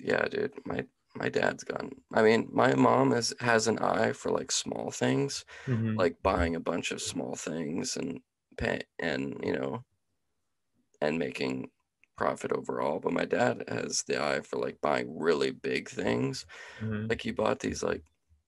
[0.00, 0.84] yeah dude my
[1.16, 5.44] my dad's gone I mean my mom is has an eye for like small things
[5.66, 5.96] Mhm.
[5.98, 8.20] like buying a bunch of small things and
[8.58, 9.84] pay and you know
[11.00, 11.70] and making
[12.16, 16.46] profit overall but my dad has the eye for like buying really big things
[16.80, 17.08] Mhm.
[17.10, 18.04] like he bought these like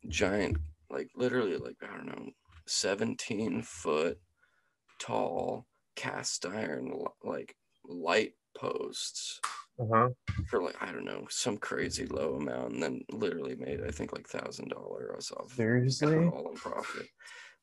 [0.08, 0.58] giant
[0.90, 2.30] like literally like i don't know
[2.66, 4.20] 17 foot
[5.00, 6.92] tall cast iron
[7.24, 9.40] like light posts
[9.78, 10.08] Uh-huh.
[10.48, 14.12] for like i don't know some crazy low amount and then literally made i think
[14.12, 16.16] like thousand dollars off Seriously?
[16.16, 17.06] all in profit.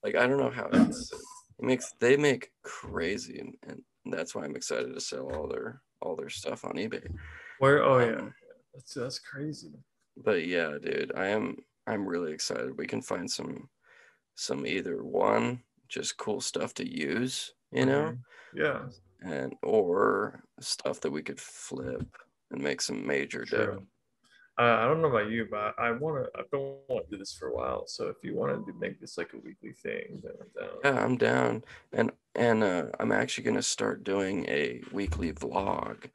[0.03, 3.81] Like I don't know how it's, it makes they make crazy and, and
[4.13, 7.07] that's why I'm excited to sell all their all their stuff on eBay.
[7.59, 7.81] Where?
[7.83, 8.33] Oh yeah, Um,
[8.73, 9.71] that's that's crazy.
[10.17, 12.77] but yeah, dude, I am I'm really excited.
[12.77, 13.69] We can find some
[14.35, 18.19] some either one just cool stuff to use, you know, Mhm.
[18.55, 18.89] Yeah.
[19.23, 22.07] And or stuff that we could flip
[22.51, 23.65] and make some major dough.
[23.65, 23.87] True.
[24.59, 26.39] Uh, I don't know about you, but I want to.
[26.39, 27.87] I've been wanting to do this for a while.
[27.87, 30.77] So if you wanted to make this like a weekly thing, then I'm down.
[30.83, 31.63] Yeah, I'm down.
[31.91, 36.05] And and uh, I'm actually gonna start doing a weekly vlog.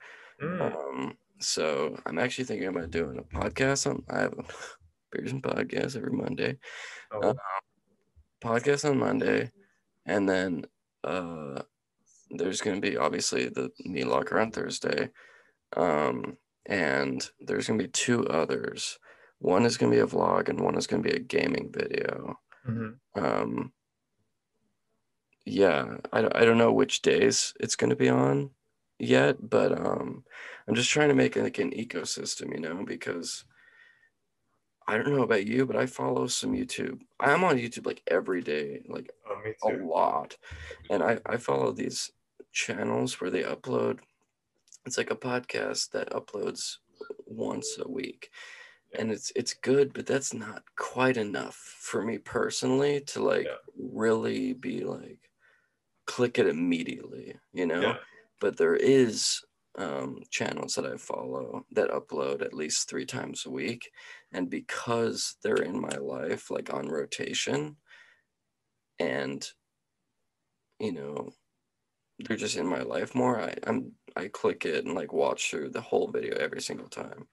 [0.40, 4.44] Mm, Um, so I'm actually thinking about doing a podcast on I have a
[5.11, 6.59] beers and podcast every Monday.
[7.12, 7.35] oh,
[8.40, 9.51] Podcast on Monday,
[10.07, 10.64] and then
[11.03, 11.61] uh
[12.31, 15.11] there's gonna be obviously the meat locker on Thursday.
[15.77, 16.37] Um
[16.67, 18.99] and there's gonna be two others.
[19.38, 22.38] One is gonna be a vlog and one is gonna be a gaming video.
[22.69, 22.99] mhm.
[23.17, 23.73] um
[25.45, 28.51] yeah I, don't- I don't know which days it's going to be on
[28.99, 30.25] yet but um
[30.67, 33.45] i'm just trying to make like an ecosystem you know because
[34.88, 38.43] i don't know about you but i follow some youtube i'm on youtube like every
[38.43, 39.09] day like
[39.62, 40.37] Oh, a lot
[40.91, 42.11] and i i follow these
[42.52, 44.00] channels where they upload.
[44.87, 46.76] It's like a podcast that uploads
[47.26, 48.30] once a week.
[48.98, 53.56] And it's it's good but that's not quite enough for me personally to like Yeah.
[53.76, 55.30] really be like
[56.06, 57.82] click it immediately you know?
[57.82, 57.96] Yeah.
[58.40, 59.42] but there is
[59.76, 63.90] um, channels that i follow that upload at least three times a week.
[64.32, 67.76] And because they're in my life like on rotation
[68.98, 69.46] and
[70.80, 71.30] you know
[72.20, 75.68] they're just in my life more i i'm i click it and like watch through
[75.70, 77.26] the whole video every single time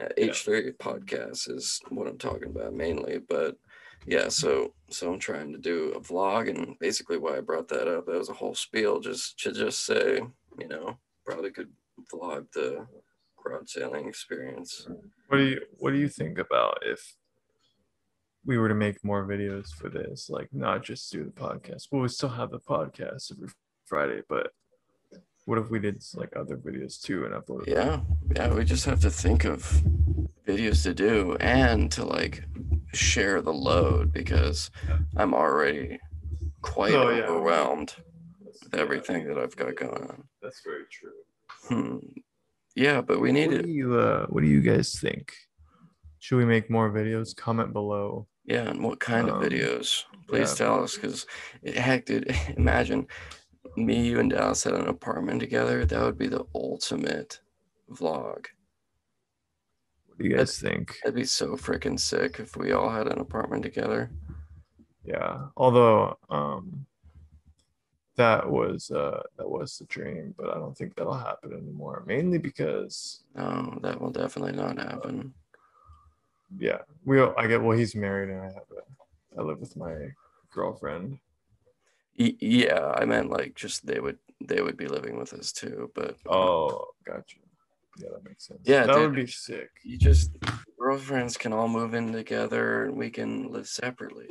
[0.00, 0.26] uh, Yeah.
[0.26, 3.56] h3 podcast is what i'm talking about mainly but
[4.06, 7.88] yeah so so i'm trying to do a vlog and basically why i brought that
[7.88, 10.20] up that was a whole spiel just to just say
[10.58, 11.70] you know probably could
[12.12, 12.86] vlog the
[13.36, 14.86] crowd sailing experience
[15.28, 17.14] What do you What do you think about if
[18.44, 20.28] we were to make more videos for this?
[20.28, 21.86] Like, not just do the podcast.
[21.92, 23.48] but we still have the podcast every
[23.92, 24.52] Friday, but
[25.44, 27.66] what if we did like other videos too and upload?
[27.66, 27.74] them?
[27.76, 28.00] Yeah,
[28.34, 29.60] yeah, we just have to think of
[30.48, 32.42] videos to do and to like
[32.94, 34.70] share the load because
[35.14, 35.98] I'm already
[36.62, 37.24] quite Oh, yeah.
[37.24, 37.90] overwhelmed
[38.40, 40.24] That's- with everything that I've got going on.
[40.40, 41.18] That's very true.
[41.68, 41.98] Hmm.
[42.74, 43.66] Yeah, but we need What it.
[43.66, 45.34] do you uh What do you guys think?
[46.20, 47.36] Should we make more videos?
[47.36, 48.26] Comment below.
[48.46, 50.04] Yeah, and what kind of Um, videos?
[50.28, 50.66] Please yeah.
[50.66, 51.26] tell us because
[51.66, 53.06] heck, dude, imagine
[53.76, 55.84] me, you, and Dallas had an apartment together.
[55.84, 57.40] That would be the ultimate
[57.90, 58.46] vlog.
[60.06, 60.98] What do you guys think?
[61.02, 64.10] That'd be so freaking sick if we all had an apartment together.
[65.04, 65.46] Yeah.
[65.56, 66.86] Although um
[68.16, 72.04] that was uh that was the dream, but I don't think that'll happen anymore.
[72.06, 75.32] Mainly because No, that will definitely not happen.
[76.58, 79.94] yeah, we I get well he's married and I have a I live with my
[80.52, 81.18] girlfriend.
[82.18, 85.90] Y- yeah, I meant like just they would they would be living with us too,
[85.94, 87.38] but Oh, gotcha.
[87.98, 88.60] Yeah, that makes sense.
[88.64, 89.10] Yeah, that dude.
[89.10, 89.70] would be sick.
[89.84, 90.30] you just
[90.78, 94.30] girlfriends can all move in together and we can live separately.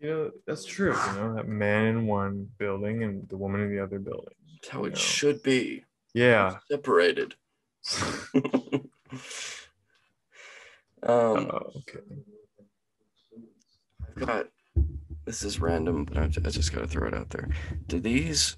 [0.00, 0.94] You know, that's true.
[0.94, 4.34] You know, that man in one building and the woman in the other building.
[4.62, 4.98] That's how it Yeah.
[4.98, 5.84] should be.
[6.14, 6.58] Yeah.
[6.70, 7.34] Separated.
[11.02, 12.00] Oh, um, okay.
[14.06, 14.46] I've got
[15.30, 17.48] this is random, but I, just gotta throw it out there.
[17.86, 18.56] Do these,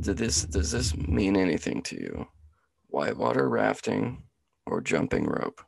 [0.00, 2.26] did this, does this mean anything to you?
[2.88, 4.24] Whitewater rafting
[4.66, 5.62] or jumping rope?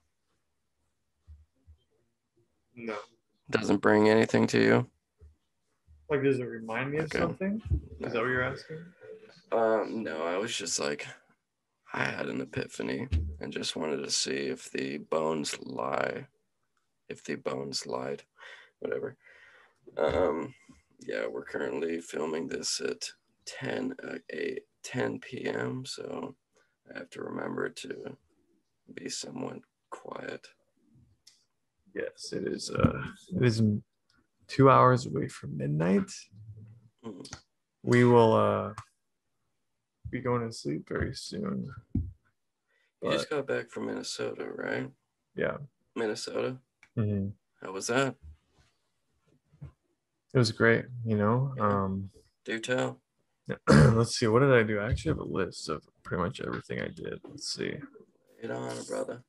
[2.74, 2.96] No.
[3.48, 4.86] Doesn't bring anything to you?
[6.10, 7.62] Like, does it remind me of something?
[8.00, 8.78] Is that what you're asking?
[9.52, 11.06] Um, no, I was just like,
[11.92, 13.06] I had an epiphany
[13.38, 16.26] and just wanted to see if the bones lie,
[17.08, 18.24] if the bones lied,
[18.80, 19.16] whatever.
[19.96, 20.54] Um,
[21.00, 23.08] yeah, we're currently filming this at
[23.46, 25.84] 10, uh, 8, 10 p.m.
[25.86, 26.34] So
[26.94, 28.16] I have to remember to
[28.94, 29.58] be somewhat
[29.90, 30.46] quiet.
[31.94, 32.70] Yes, it is.
[32.70, 33.02] Uh,
[33.36, 33.62] it is
[34.48, 36.10] two hours away from midnight.
[37.04, 37.32] Mm.
[37.82, 38.72] We will uh
[40.10, 41.72] be going to sleep very soon.
[41.94, 44.90] You just got back from Minnesota, right?
[45.36, 45.58] yeah,
[45.94, 46.56] Minnesota.
[46.96, 47.28] Mm-hmm.
[47.62, 48.14] How was that?
[50.34, 50.84] It was great.
[51.04, 52.10] You know, um,
[52.44, 53.00] Do tell.
[53.68, 54.26] let's see.
[54.26, 54.80] What did I do?
[54.80, 57.20] I actually have a list of pretty much everything I did.
[57.28, 57.74] Let's see.
[58.42, 59.22] Get on, brother.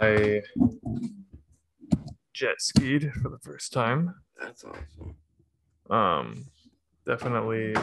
[0.00, 0.42] I
[2.32, 4.14] jet skied for the first time.
[4.40, 5.16] That's awesome.
[5.90, 6.46] Um,
[7.04, 7.74] definitely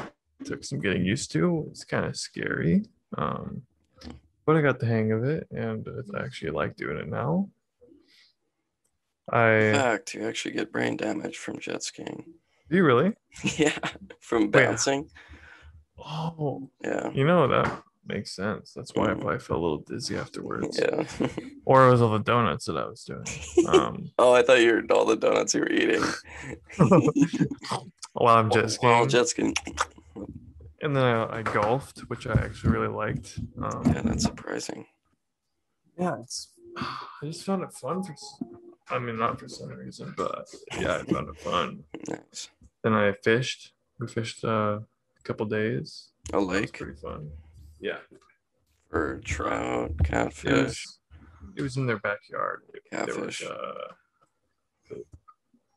[0.46, 1.68] took some getting used to.
[1.70, 2.86] It's kind of scary.
[3.18, 3.64] Um,
[4.46, 5.86] but I got the hang of it, and
[6.16, 7.50] I actually like doing it now.
[9.30, 12.26] I Fact, you actually get brain damage from jet skiing.
[12.70, 13.14] do you really?
[13.58, 13.78] Yeah,
[14.22, 15.10] from bouncing.
[15.98, 17.10] Oh, Yeah.
[17.12, 18.74] you know that makes sense.
[18.74, 19.22] That's why I Mhm.
[19.22, 20.80] probably felt a little dizzy afterwards.
[20.80, 21.04] Yeah.
[21.68, 23.26] Or it was all the donuts that I was doing.
[23.68, 26.04] Um, oh, I thought you were all the donuts you were eating.
[28.14, 28.94] while I'm jet skiing.
[28.94, 29.56] While jet skiing.
[30.82, 33.40] and then I, I golfed, which I actually really liked.
[33.60, 34.86] Um, Yeah, that's surprising.
[35.98, 38.16] yeah, it's I just found it fun for
[38.90, 40.48] I mean not for some reason, but
[40.80, 41.84] yeah, I found it fun.
[42.08, 42.50] Nice.
[42.84, 43.74] Then I fished.
[44.00, 46.10] We fished uh, a couple days.
[46.34, 47.30] A was lake pretty fun.
[47.80, 47.98] Yeah.
[48.90, 51.00] for trout, It catfish, was,
[51.56, 52.62] it was in their backyard.
[52.74, 53.44] Was catfish.
[53.44, 53.94] uh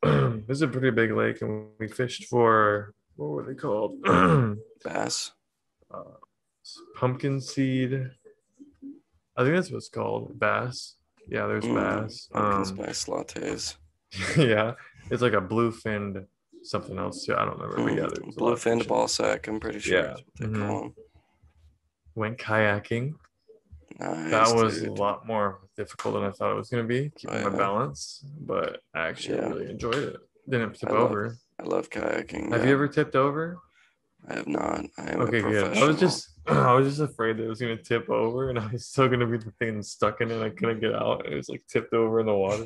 [0.04, 4.00] it was a pretty big lake and we fished for what were they called?
[4.84, 5.32] bass.
[5.92, 6.02] uh,
[6.94, 7.94] pumpkin seed.
[9.36, 10.38] I think that's what it's called.
[10.38, 10.94] Bass.
[11.28, 12.28] Yeah, there's Mm, bass.
[12.34, 13.76] Um, spice lattes.
[14.36, 14.72] yeah,
[15.10, 16.24] it's like a bluefinned
[16.62, 17.34] something else too.
[17.36, 18.88] I don't remember, but yeah, Mm, there was a lot Bluefin fishing.
[18.88, 19.46] ball sack.
[19.48, 20.66] I'm pretty sure Yeah, that's what they mhm.
[20.66, 20.94] call 'em.
[22.14, 23.14] Went kayaking.
[24.00, 27.36] Nice, that was a lot more difficult than I thought it was gonna be, keeping
[27.44, 28.24] Oh, my balance.
[28.40, 29.48] But I actually Yeah.
[29.48, 30.16] really enjoyed it.
[30.48, 31.36] Didn't tip I love- over.
[31.60, 32.52] I love kayaking.
[32.52, 32.68] Have yeah.
[32.68, 33.58] you ever tipped over?
[34.28, 34.84] I have not.
[34.98, 35.76] I am Okay, good.
[35.76, 38.66] I was just I was just afraid that it was gonna tip over and I
[38.72, 40.42] was still gonna be the thing stuck in it.
[40.42, 41.26] I couldn't get out.
[41.26, 42.64] It was like tipped over in the water.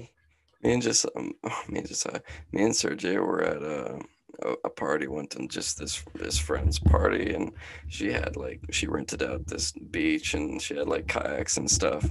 [0.63, 1.33] Me and just um,
[1.69, 2.19] me and just uh,
[2.53, 4.01] me and Sergey were at a
[4.45, 7.53] a, a party went to just this this friend's party and
[7.89, 12.03] she had like she rented out this beach and she had like kayaks and stuff.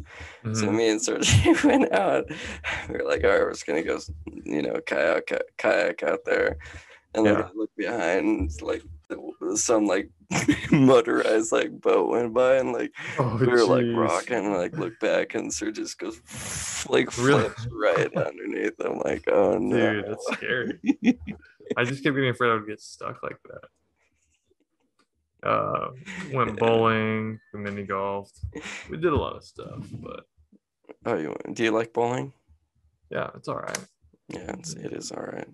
[0.54, 0.76] So Mhm.
[0.76, 2.26] me and Sergey went out.
[2.90, 4.00] We were like, all right, we're just gonna go,
[4.46, 6.58] you know, kayak kayak out there.
[7.14, 8.84] And like I look behind, and it's like
[9.56, 10.10] some like
[10.72, 15.00] motorized like boat went by, and like Oh, we were like rocking, and like look
[15.00, 16.20] back, and Sir just goes
[16.90, 17.44] like Really?
[17.50, 18.74] flips right underneath.
[18.84, 20.80] I'm like, oh no, Dude, that's scary.
[21.78, 23.68] I just kept getting afraid I would get stuck like that.
[25.48, 25.90] Uh,
[26.34, 28.38] went bowling, we mini golfed.
[28.90, 30.26] We did a lot of stuff, but
[31.06, 32.34] oh, you do you like bowling?
[33.10, 33.80] yeah, it's all right.
[34.30, 35.48] Yeah, it's, it is all right.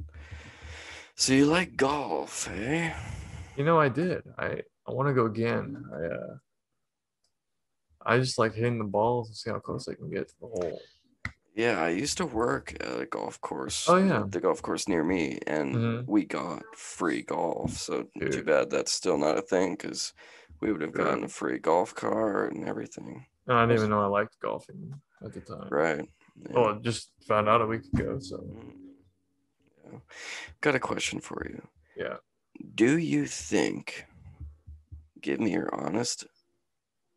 [1.16, 2.94] So you like golf, eh?
[3.58, 4.24] You know, I did.
[4.38, 5.84] I I want to go again.
[5.92, 6.36] I uh,
[8.06, 10.48] I just like hitting the balls and see how close I can get to the
[10.48, 10.82] hole.
[11.56, 13.90] Yeah, I used to work at a golf course.
[13.90, 14.24] Oh, yeah.
[14.30, 16.06] the golf course near me, and Mhm.
[16.08, 17.72] we got free golf.
[17.72, 20.14] So too bad that's still not a thing because
[20.62, 23.26] we would have gotten a free golf cart and everything.
[23.48, 24.94] And I didn't even know I liked golfing
[25.26, 25.70] at the time.
[25.72, 26.08] Right.
[26.36, 26.56] Yeah.
[26.56, 28.20] Oh, I just found out a week ago.
[28.20, 28.74] So Mm.
[29.84, 30.00] Yeah.
[30.62, 31.68] Got a question for you.
[31.96, 32.18] yeah,
[32.76, 34.06] Do you think?
[35.22, 36.26] Give me your honest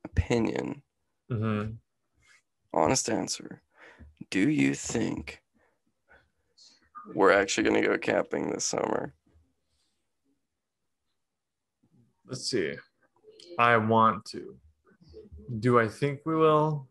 [0.04, 0.82] opinion,
[1.30, 1.72] hmm
[2.72, 3.62] honest answer.
[4.30, 5.42] Do you think
[7.14, 9.14] we're actually going to go camping this summer?
[12.26, 12.74] let's see.
[13.58, 14.56] I want to.
[15.58, 16.88] Do I think we will?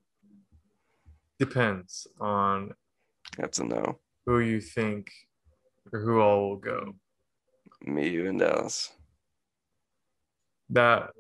[1.40, 2.74] Depends on
[3.38, 4.00] That's a no.
[4.26, 5.10] who you think
[5.94, 6.94] or who all will go.
[7.86, 8.92] Me, you, and Dallas.
[10.70, 11.12] That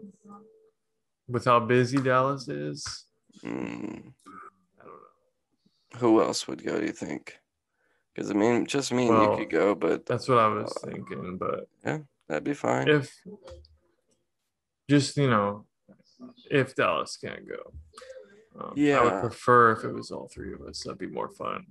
[1.28, 3.06] with how busy Dallas is,
[3.44, 4.12] Mm.
[4.80, 6.00] I don't know.
[6.00, 6.80] Who else would go?
[6.80, 7.40] Do you think?
[8.14, 10.76] Because I mean, just me and Well, you could go, but That's what I was
[10.84, 11.38] Uh, thinking.
[11.38, 12.88] But yeah, that'd be fine.
[12.90, 13.16] if
[14.90, 15.66] just you know,
[16.52, 17.74] if Dallas can't go,
[18.60, 20.84] um, I would prefer if it was all three of us.
[20.84, 21.66] That'd be more fun.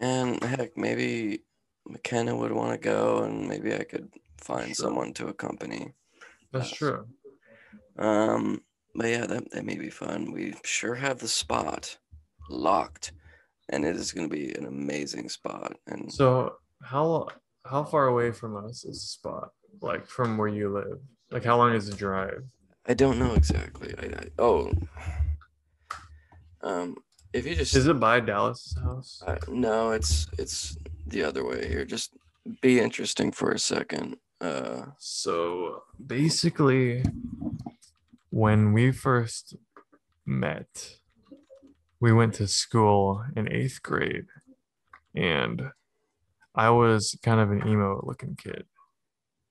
[0.00, 1.44] And heck, maybe
[1.88, 4.12] McKenna would want to go, and maybe I could
[4.44, 4.86] find Sure.
[4.86, 5.94] someone to accompany.
[6.52, 6.78] That's Yes.
[6.78, 7.08] true.
[7.96, 8.64] Um,
[8.94, 10.32] but yeah, that that may be fun.
[10.32, 11.98] We sure have the spot
[12.50, 13.12] locked,
[13.68, 15.78] and it is going to be an amazing spot.
[15.86, 17.28] And So how
[17.64, 19.52] how far away from us is the spot?
[19.80, 21.00] Like from where you live?
[21.30, 22.44] Like how long is the drive?
[22.86, 23.94] I don't know exactly.
[23.98, 24.70] I, I oh,
[26.62, 26.96] um,
[27.32, 29.22] if you just Is it by Dallas's house?
[29.26, 30.76] Uh, no, it's it's
[31.06, 31.84] the other way here.
[31.84, 32.12] Just
[32.60, 34.16] be interesting for a second.
[34.40, 37.04] Uh, So basically,
[38.30, 39.56] when we first
[40.26, 40.98] met,
[42.00, 44.26] we went to school in eighth grade,
[45.14, 45.70] and
[46.54, 48.66] I was kind of an emo looking kid,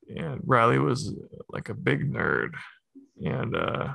[0.07, 1.13] and Riley was
[1.49, 2.53] like a big nerd,
[3.23, 3.93] and uh,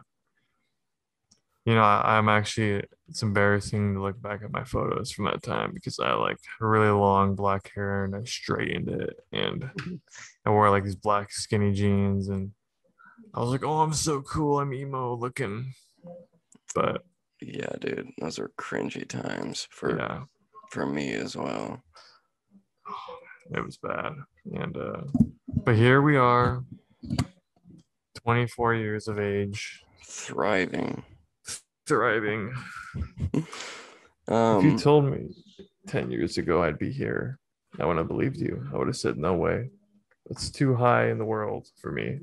[1.68, 5.42] You know, I, I'm actually, it's embarrassing to look back at my photos from that
[5.42, 9.70] time because I like had really long black hair and I straightened it and
[10.46, 12.52] I wore like these black skinny jeans and
[13.34, 14.60] I was like, oh, I'm so cool.
[14.60, 15.74] I'm emo looking.
[16.74, 17.04] But
[17.42, 20.22] Yeah, dude, those are cringy times for yeah,
[20.70, 21.82] for me as well.
[23.54, 24.14] it was bad.
[24.54, 25.02] And, uh,
[25.66, 26.64] but here we are,
[28.24, 31.04] 24 years of age, Thriving.
[31.89, 32.53] Thriving.
[34.49, 35.28] if you Um, told me
[35.86, 37.39] 10 years ago I'd be here,
[37.78, 38.66] I wouldn't have believed you.
[38.72, 39.70] I would have said, no way.
[40.30, 42.20] It's too high in the world for me.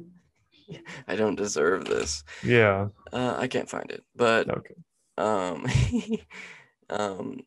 [1.08, 2.24] I don't deserve this.
[2.44, 2.90] Yeah.
[3.12, 4.76] Uh, I can't find it, but Okay.
[5.18, 5.66] um,
[6.90, 7.40] um,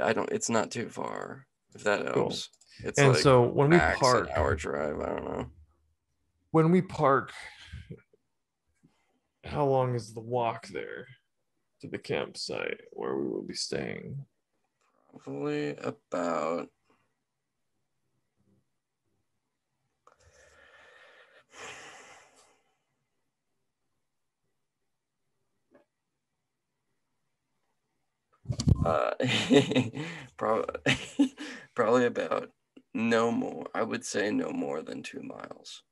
[0.00, 0.30] I don't.
[0.32, 1.46] It's not too far.
[1.74, 2.28] If that Cool.
[2.28, 2.50] helps.
[2.84, 5.00] It's And like so when we park, hour drive.
[5.00, 5.46] I don't know.
[6.50, 7.32] when we park,
[9.44, 11.06] how long is the walk there
[11.82, 14.24] to the campsite where we will be staying?
[15.18, 16.68] Probably about.
[28.86, 29.10] Uh,
[30.36, 31.34] probably,
[31.74, 32.50] probably about
[32.94, 33.66] no more.
[33.74, 35.82] I would say no more than two miles.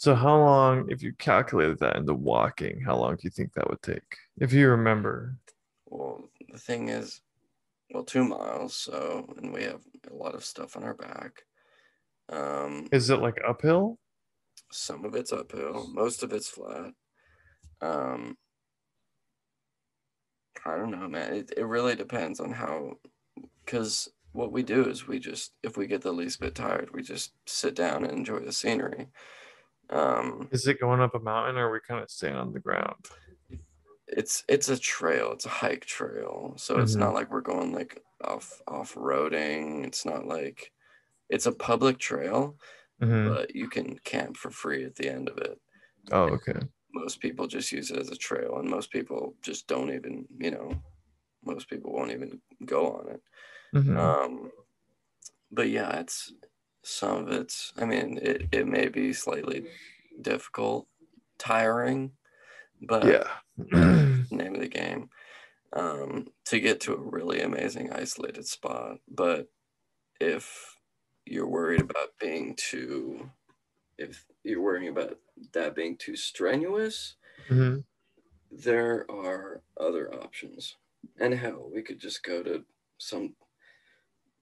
[0.00, 3.68] So how long, if you calculated that into walking, how long do you think that
[3.68, 4.16] would take?
[4.38, 5.36] If you remember.
[5.84, 7.20] Well, the thing is,
[7.92, 8.74] well, two miles.
[8.74, 11.42] So, and we have a lot of stuff on our back.
[12.30, 13.98] Um, Is it like uphill?
[14.72, 16.92] some of it's uphill, most of it's flat.
[17.82, 18.38] Um,
[20.64, 21.34] I don't know, man.
[21.34, 22.92] It, it really depends on how,
[23.66, 27.02] because what we do is we just, if we get the least bit tired, we
[27.02, 29.08] just sit down and enjoy the scenery.
[29.90, 32.60] Um, Is it going up a mountain or are we kind of staying on the
[32.60, 33.08] ground?
[34.08, 36.96] it's it's a trail it's a hike trail so it's Mhm.
[36.96, 40.72] not like we're going like off off roading it's not like
[41.30, 42.58] it's a public trail
[43.00, 43.36] Mhm.
[43.36, 45.60] but you can camp for free at the end of it
[46.10, 46.60] Oh, okay.
[46.92, 50.50] most people just use it as a trail and most people just don't even you
[50.50, 50.82] know
[51.44, 53.22] most people won't even go on it
[53.72, 54.20] Mhm.
[54.20, 54.50] um
[55.50, 56.32] but yeah it's
[56.82, 59.66] some of it's i mean it, it may be slightly
[60.22, 60.86] difficult
[61.38, 62.12] tiring
[62.82, 63.30] but yeah.
[64.30, 65.08] name of the game
[65.72, 68.98] um, to get to a really amazing isolated spot.
[69.08, 69.48] But
[70.20, 70.76] if
[71.26, 73.30] you're worried about being too,
[73.98, 75.18] if you're worrying about
[75.52, 77.16] that being too strenuous,
[77.50, 77.84] Mhm.
[78.50, 80.76] there are other options.
[81.18, 82.64] And hell, we could just go to
[82.98, 83.36] some,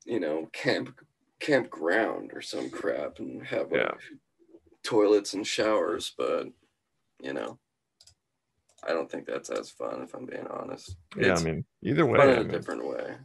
[0.04, 1.00] you know, camp
[1.40, 3.94] campground or some crap and have like, Yeah.
[4.82, 6.12] toilets and showers.
[6.16, 6.48] But
[7.20, 7.58] you know,
[8.82, 10.96] I don't think that's as fun if I'm being honest.
[11.16, 13.16] Yeah, It's I mean, either way, fun I in a mean, different way.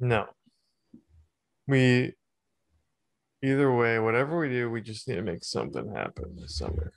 [0.00, 0.26] no.
[1.66, 2.14] We
[3.42, 6.92] either way, whatever we do, we just need to make something happen this summer.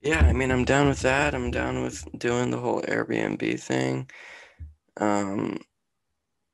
[0.00, 1.34] Yeah, I mean, I'm down with that.
[1.34, 4.10] I'm down with doing the whole Airbnb thing.
[4.98, 5.58] Um,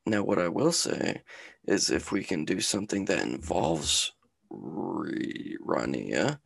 [0.06, 1.22] now, what I will say
[1.66, 4.12] is if we can do something that involves
[4.50, 6.40] Re- Rania,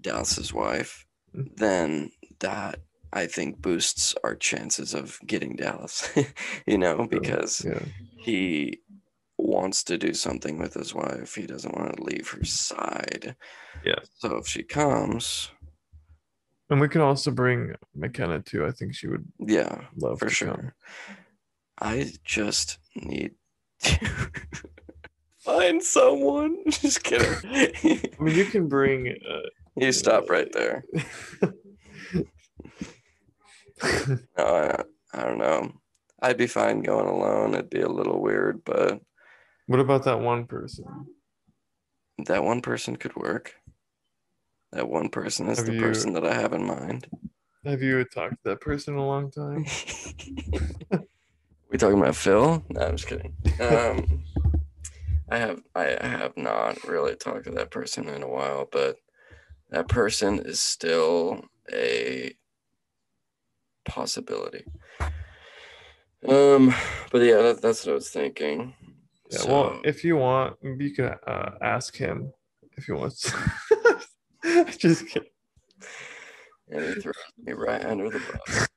[0.00, 1.56] Dallas's wife, Mhm.
[1.56, 2.80] then that
[3.12, 6.08] I think boosts our chances of getting Dallas,
[6.66, 7.84] you know, because Yeah.
[8.24, 8.80] he
[9.38, 11.34] wants to do something with his wife.
[11.34, 13.36] He doesn't want to leave her side.
[13.84, 14.00] Yeah.
[14.14, 15.50] So if she comes,
[16.68, 18.66] And we can also bring McKenna too.
[18.66, 20.48] I think she would yeah, love for sure.
[20.56, 20.72] come.
[21.78, 23.36] I just need
[25.38, 26.56] find someone.
[26.70, 27.36] Just kidding.
[27.44, 29.08] I mean, you can bring.
[29.08, 29.40] Uh,
[29.76, 30.84] you stop right there.
[34.38, 34.82] No, I,
[35.12, 35.70] I don't know.
[36.22, 37.52] I'd be fine going alone.
[37.54, 39.00] It'd be a little weird, but
[39.66, 40.86] what about that one person?
[42.24, 43.52] that one person could work.
[44.72, 47.06] That one person is Have the you- person that I have in mind.
[47.66, 49.66] Have you talked to that person in a long time?
[51.70, 52.64] We talking about Phil?
[52.70, 53.34] No, I'm just kidding.
[53.60, 54.24] Um,
[55.28, 58.96] I have I, have not really talked to that person in a while, but
[59.70, 62.32] that person is still a
[63.84, 64.64] possibility.
[66.28, 66.74] Um,
[67.10, 68.74] but yeah, that, that's what I was thinking.
[69.30, 69.38] Yeah.
[69.38, 72.32] So, Well, if you want, you can uh, ask him
[72.76, 73.32] if he wants.
[74.78, 75.28] Just kidding.
[76.70, 78.68] and he throws me right under the bus.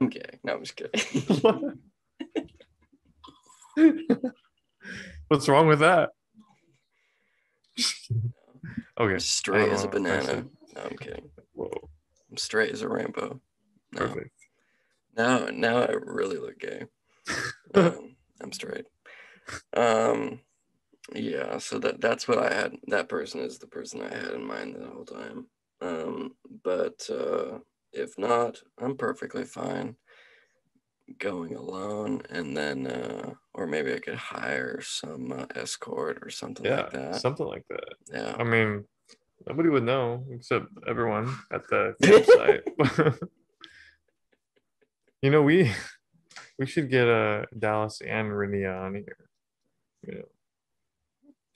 [0.00, 0.38] I'm kidding.
[0.44, 1.80] No, I'm just kidding.
[5.28, 6.10] What's wrong with that?
[9.00, 9.18] okay.
[9.18, 10.46] straight as a banana.
[10.74, 11.30] No, I'm kidding.
[11.52, 11.88] Whoa.
[12.30, 13.40] I'm straight as a rainbow.
[13.92, 13.98] No.
[13.98, 14.30] Perfect.
[15.16, 16.84] Now, now I really look gay.
[17.74, 18.86] Um, I'm straight.
[19.76, 20.40] Um,
[21.14, 21.58] yeah.
[21.58, 22.76] So that that's what I had.
[22.86, 25.48] That person is the person I had in mind the whole time.
[25.82, 27.58] Um, but uh,
[27.92, 29.96] if not, I'm perfectly fine
[31.18, 36.66] going alone, and then, uh, or maybe I could hire some uh, escort or something
[36.66, 37.20] Yeah, like that.
[37.20, 37.94] something like that.
[38.12, 38.34] Yeah.
[38.38, 38.84] I mean,
[39.46, 43.20] nobody would know except everyone at the campsite.
[45.22, 45.72] you know, we
[46.58, 49.28] we should get uh, Dallas and Renia on here.
[50.02, 50.24] You know.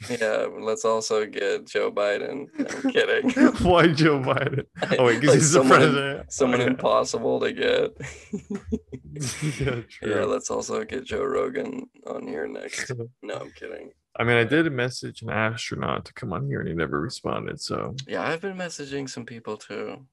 [0.09, 2.46] Yeah, let's also get Joe Biden.
[2.59, 3.30] I'm kidding.
[3.68, 4.64] Why Joe Biden?
[4.98, 6.32] Oh wait, because Like he's the someone- president.
[6.32, 6.70] Someone oh, yeah.
[6.70, 7.90] impossible to get.
[9.61, 10.11] yeah, true.
[10.11, 12.90] yeah, let's also get Joe Rogan on here next.
[13.22, 13.90] No, I'm kidding.
[14.16, 17.61] I mean, I did message an astronaut to come on here, and he never responded.
[17.61, 20.07] So, Yeah, I've been messaging some people too.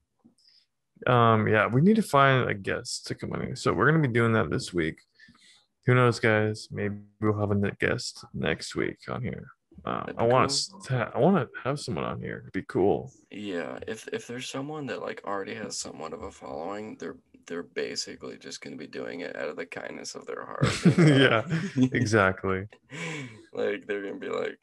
[1.06, 3.56] um, yeah, we need to find a guest to come on here.
[3.56, 5.00] So we're gonna be doing that this week.
[5.86, 6.68] Who knows, guys?
[6.70, 9.48] Maybe we'll have a guest next week on here.
[9.84, 10.50] Um, I want
[10.84, 11.10] to.
[11.14, 12.38] I want to have someone on here.
[12.38, 13.12] It'd be cool.
[13.30, 17.16] Yeah, if if there's someone that like already has somewhat of a following, they're
[17.46, 20.66] they're basically just gonna be doing it out of the kindness of their heart.
[20.84, 21.44] you know?
[21.76, 22.66] yeah, exactly.
[23.52, 24.58] like they're gonna be like,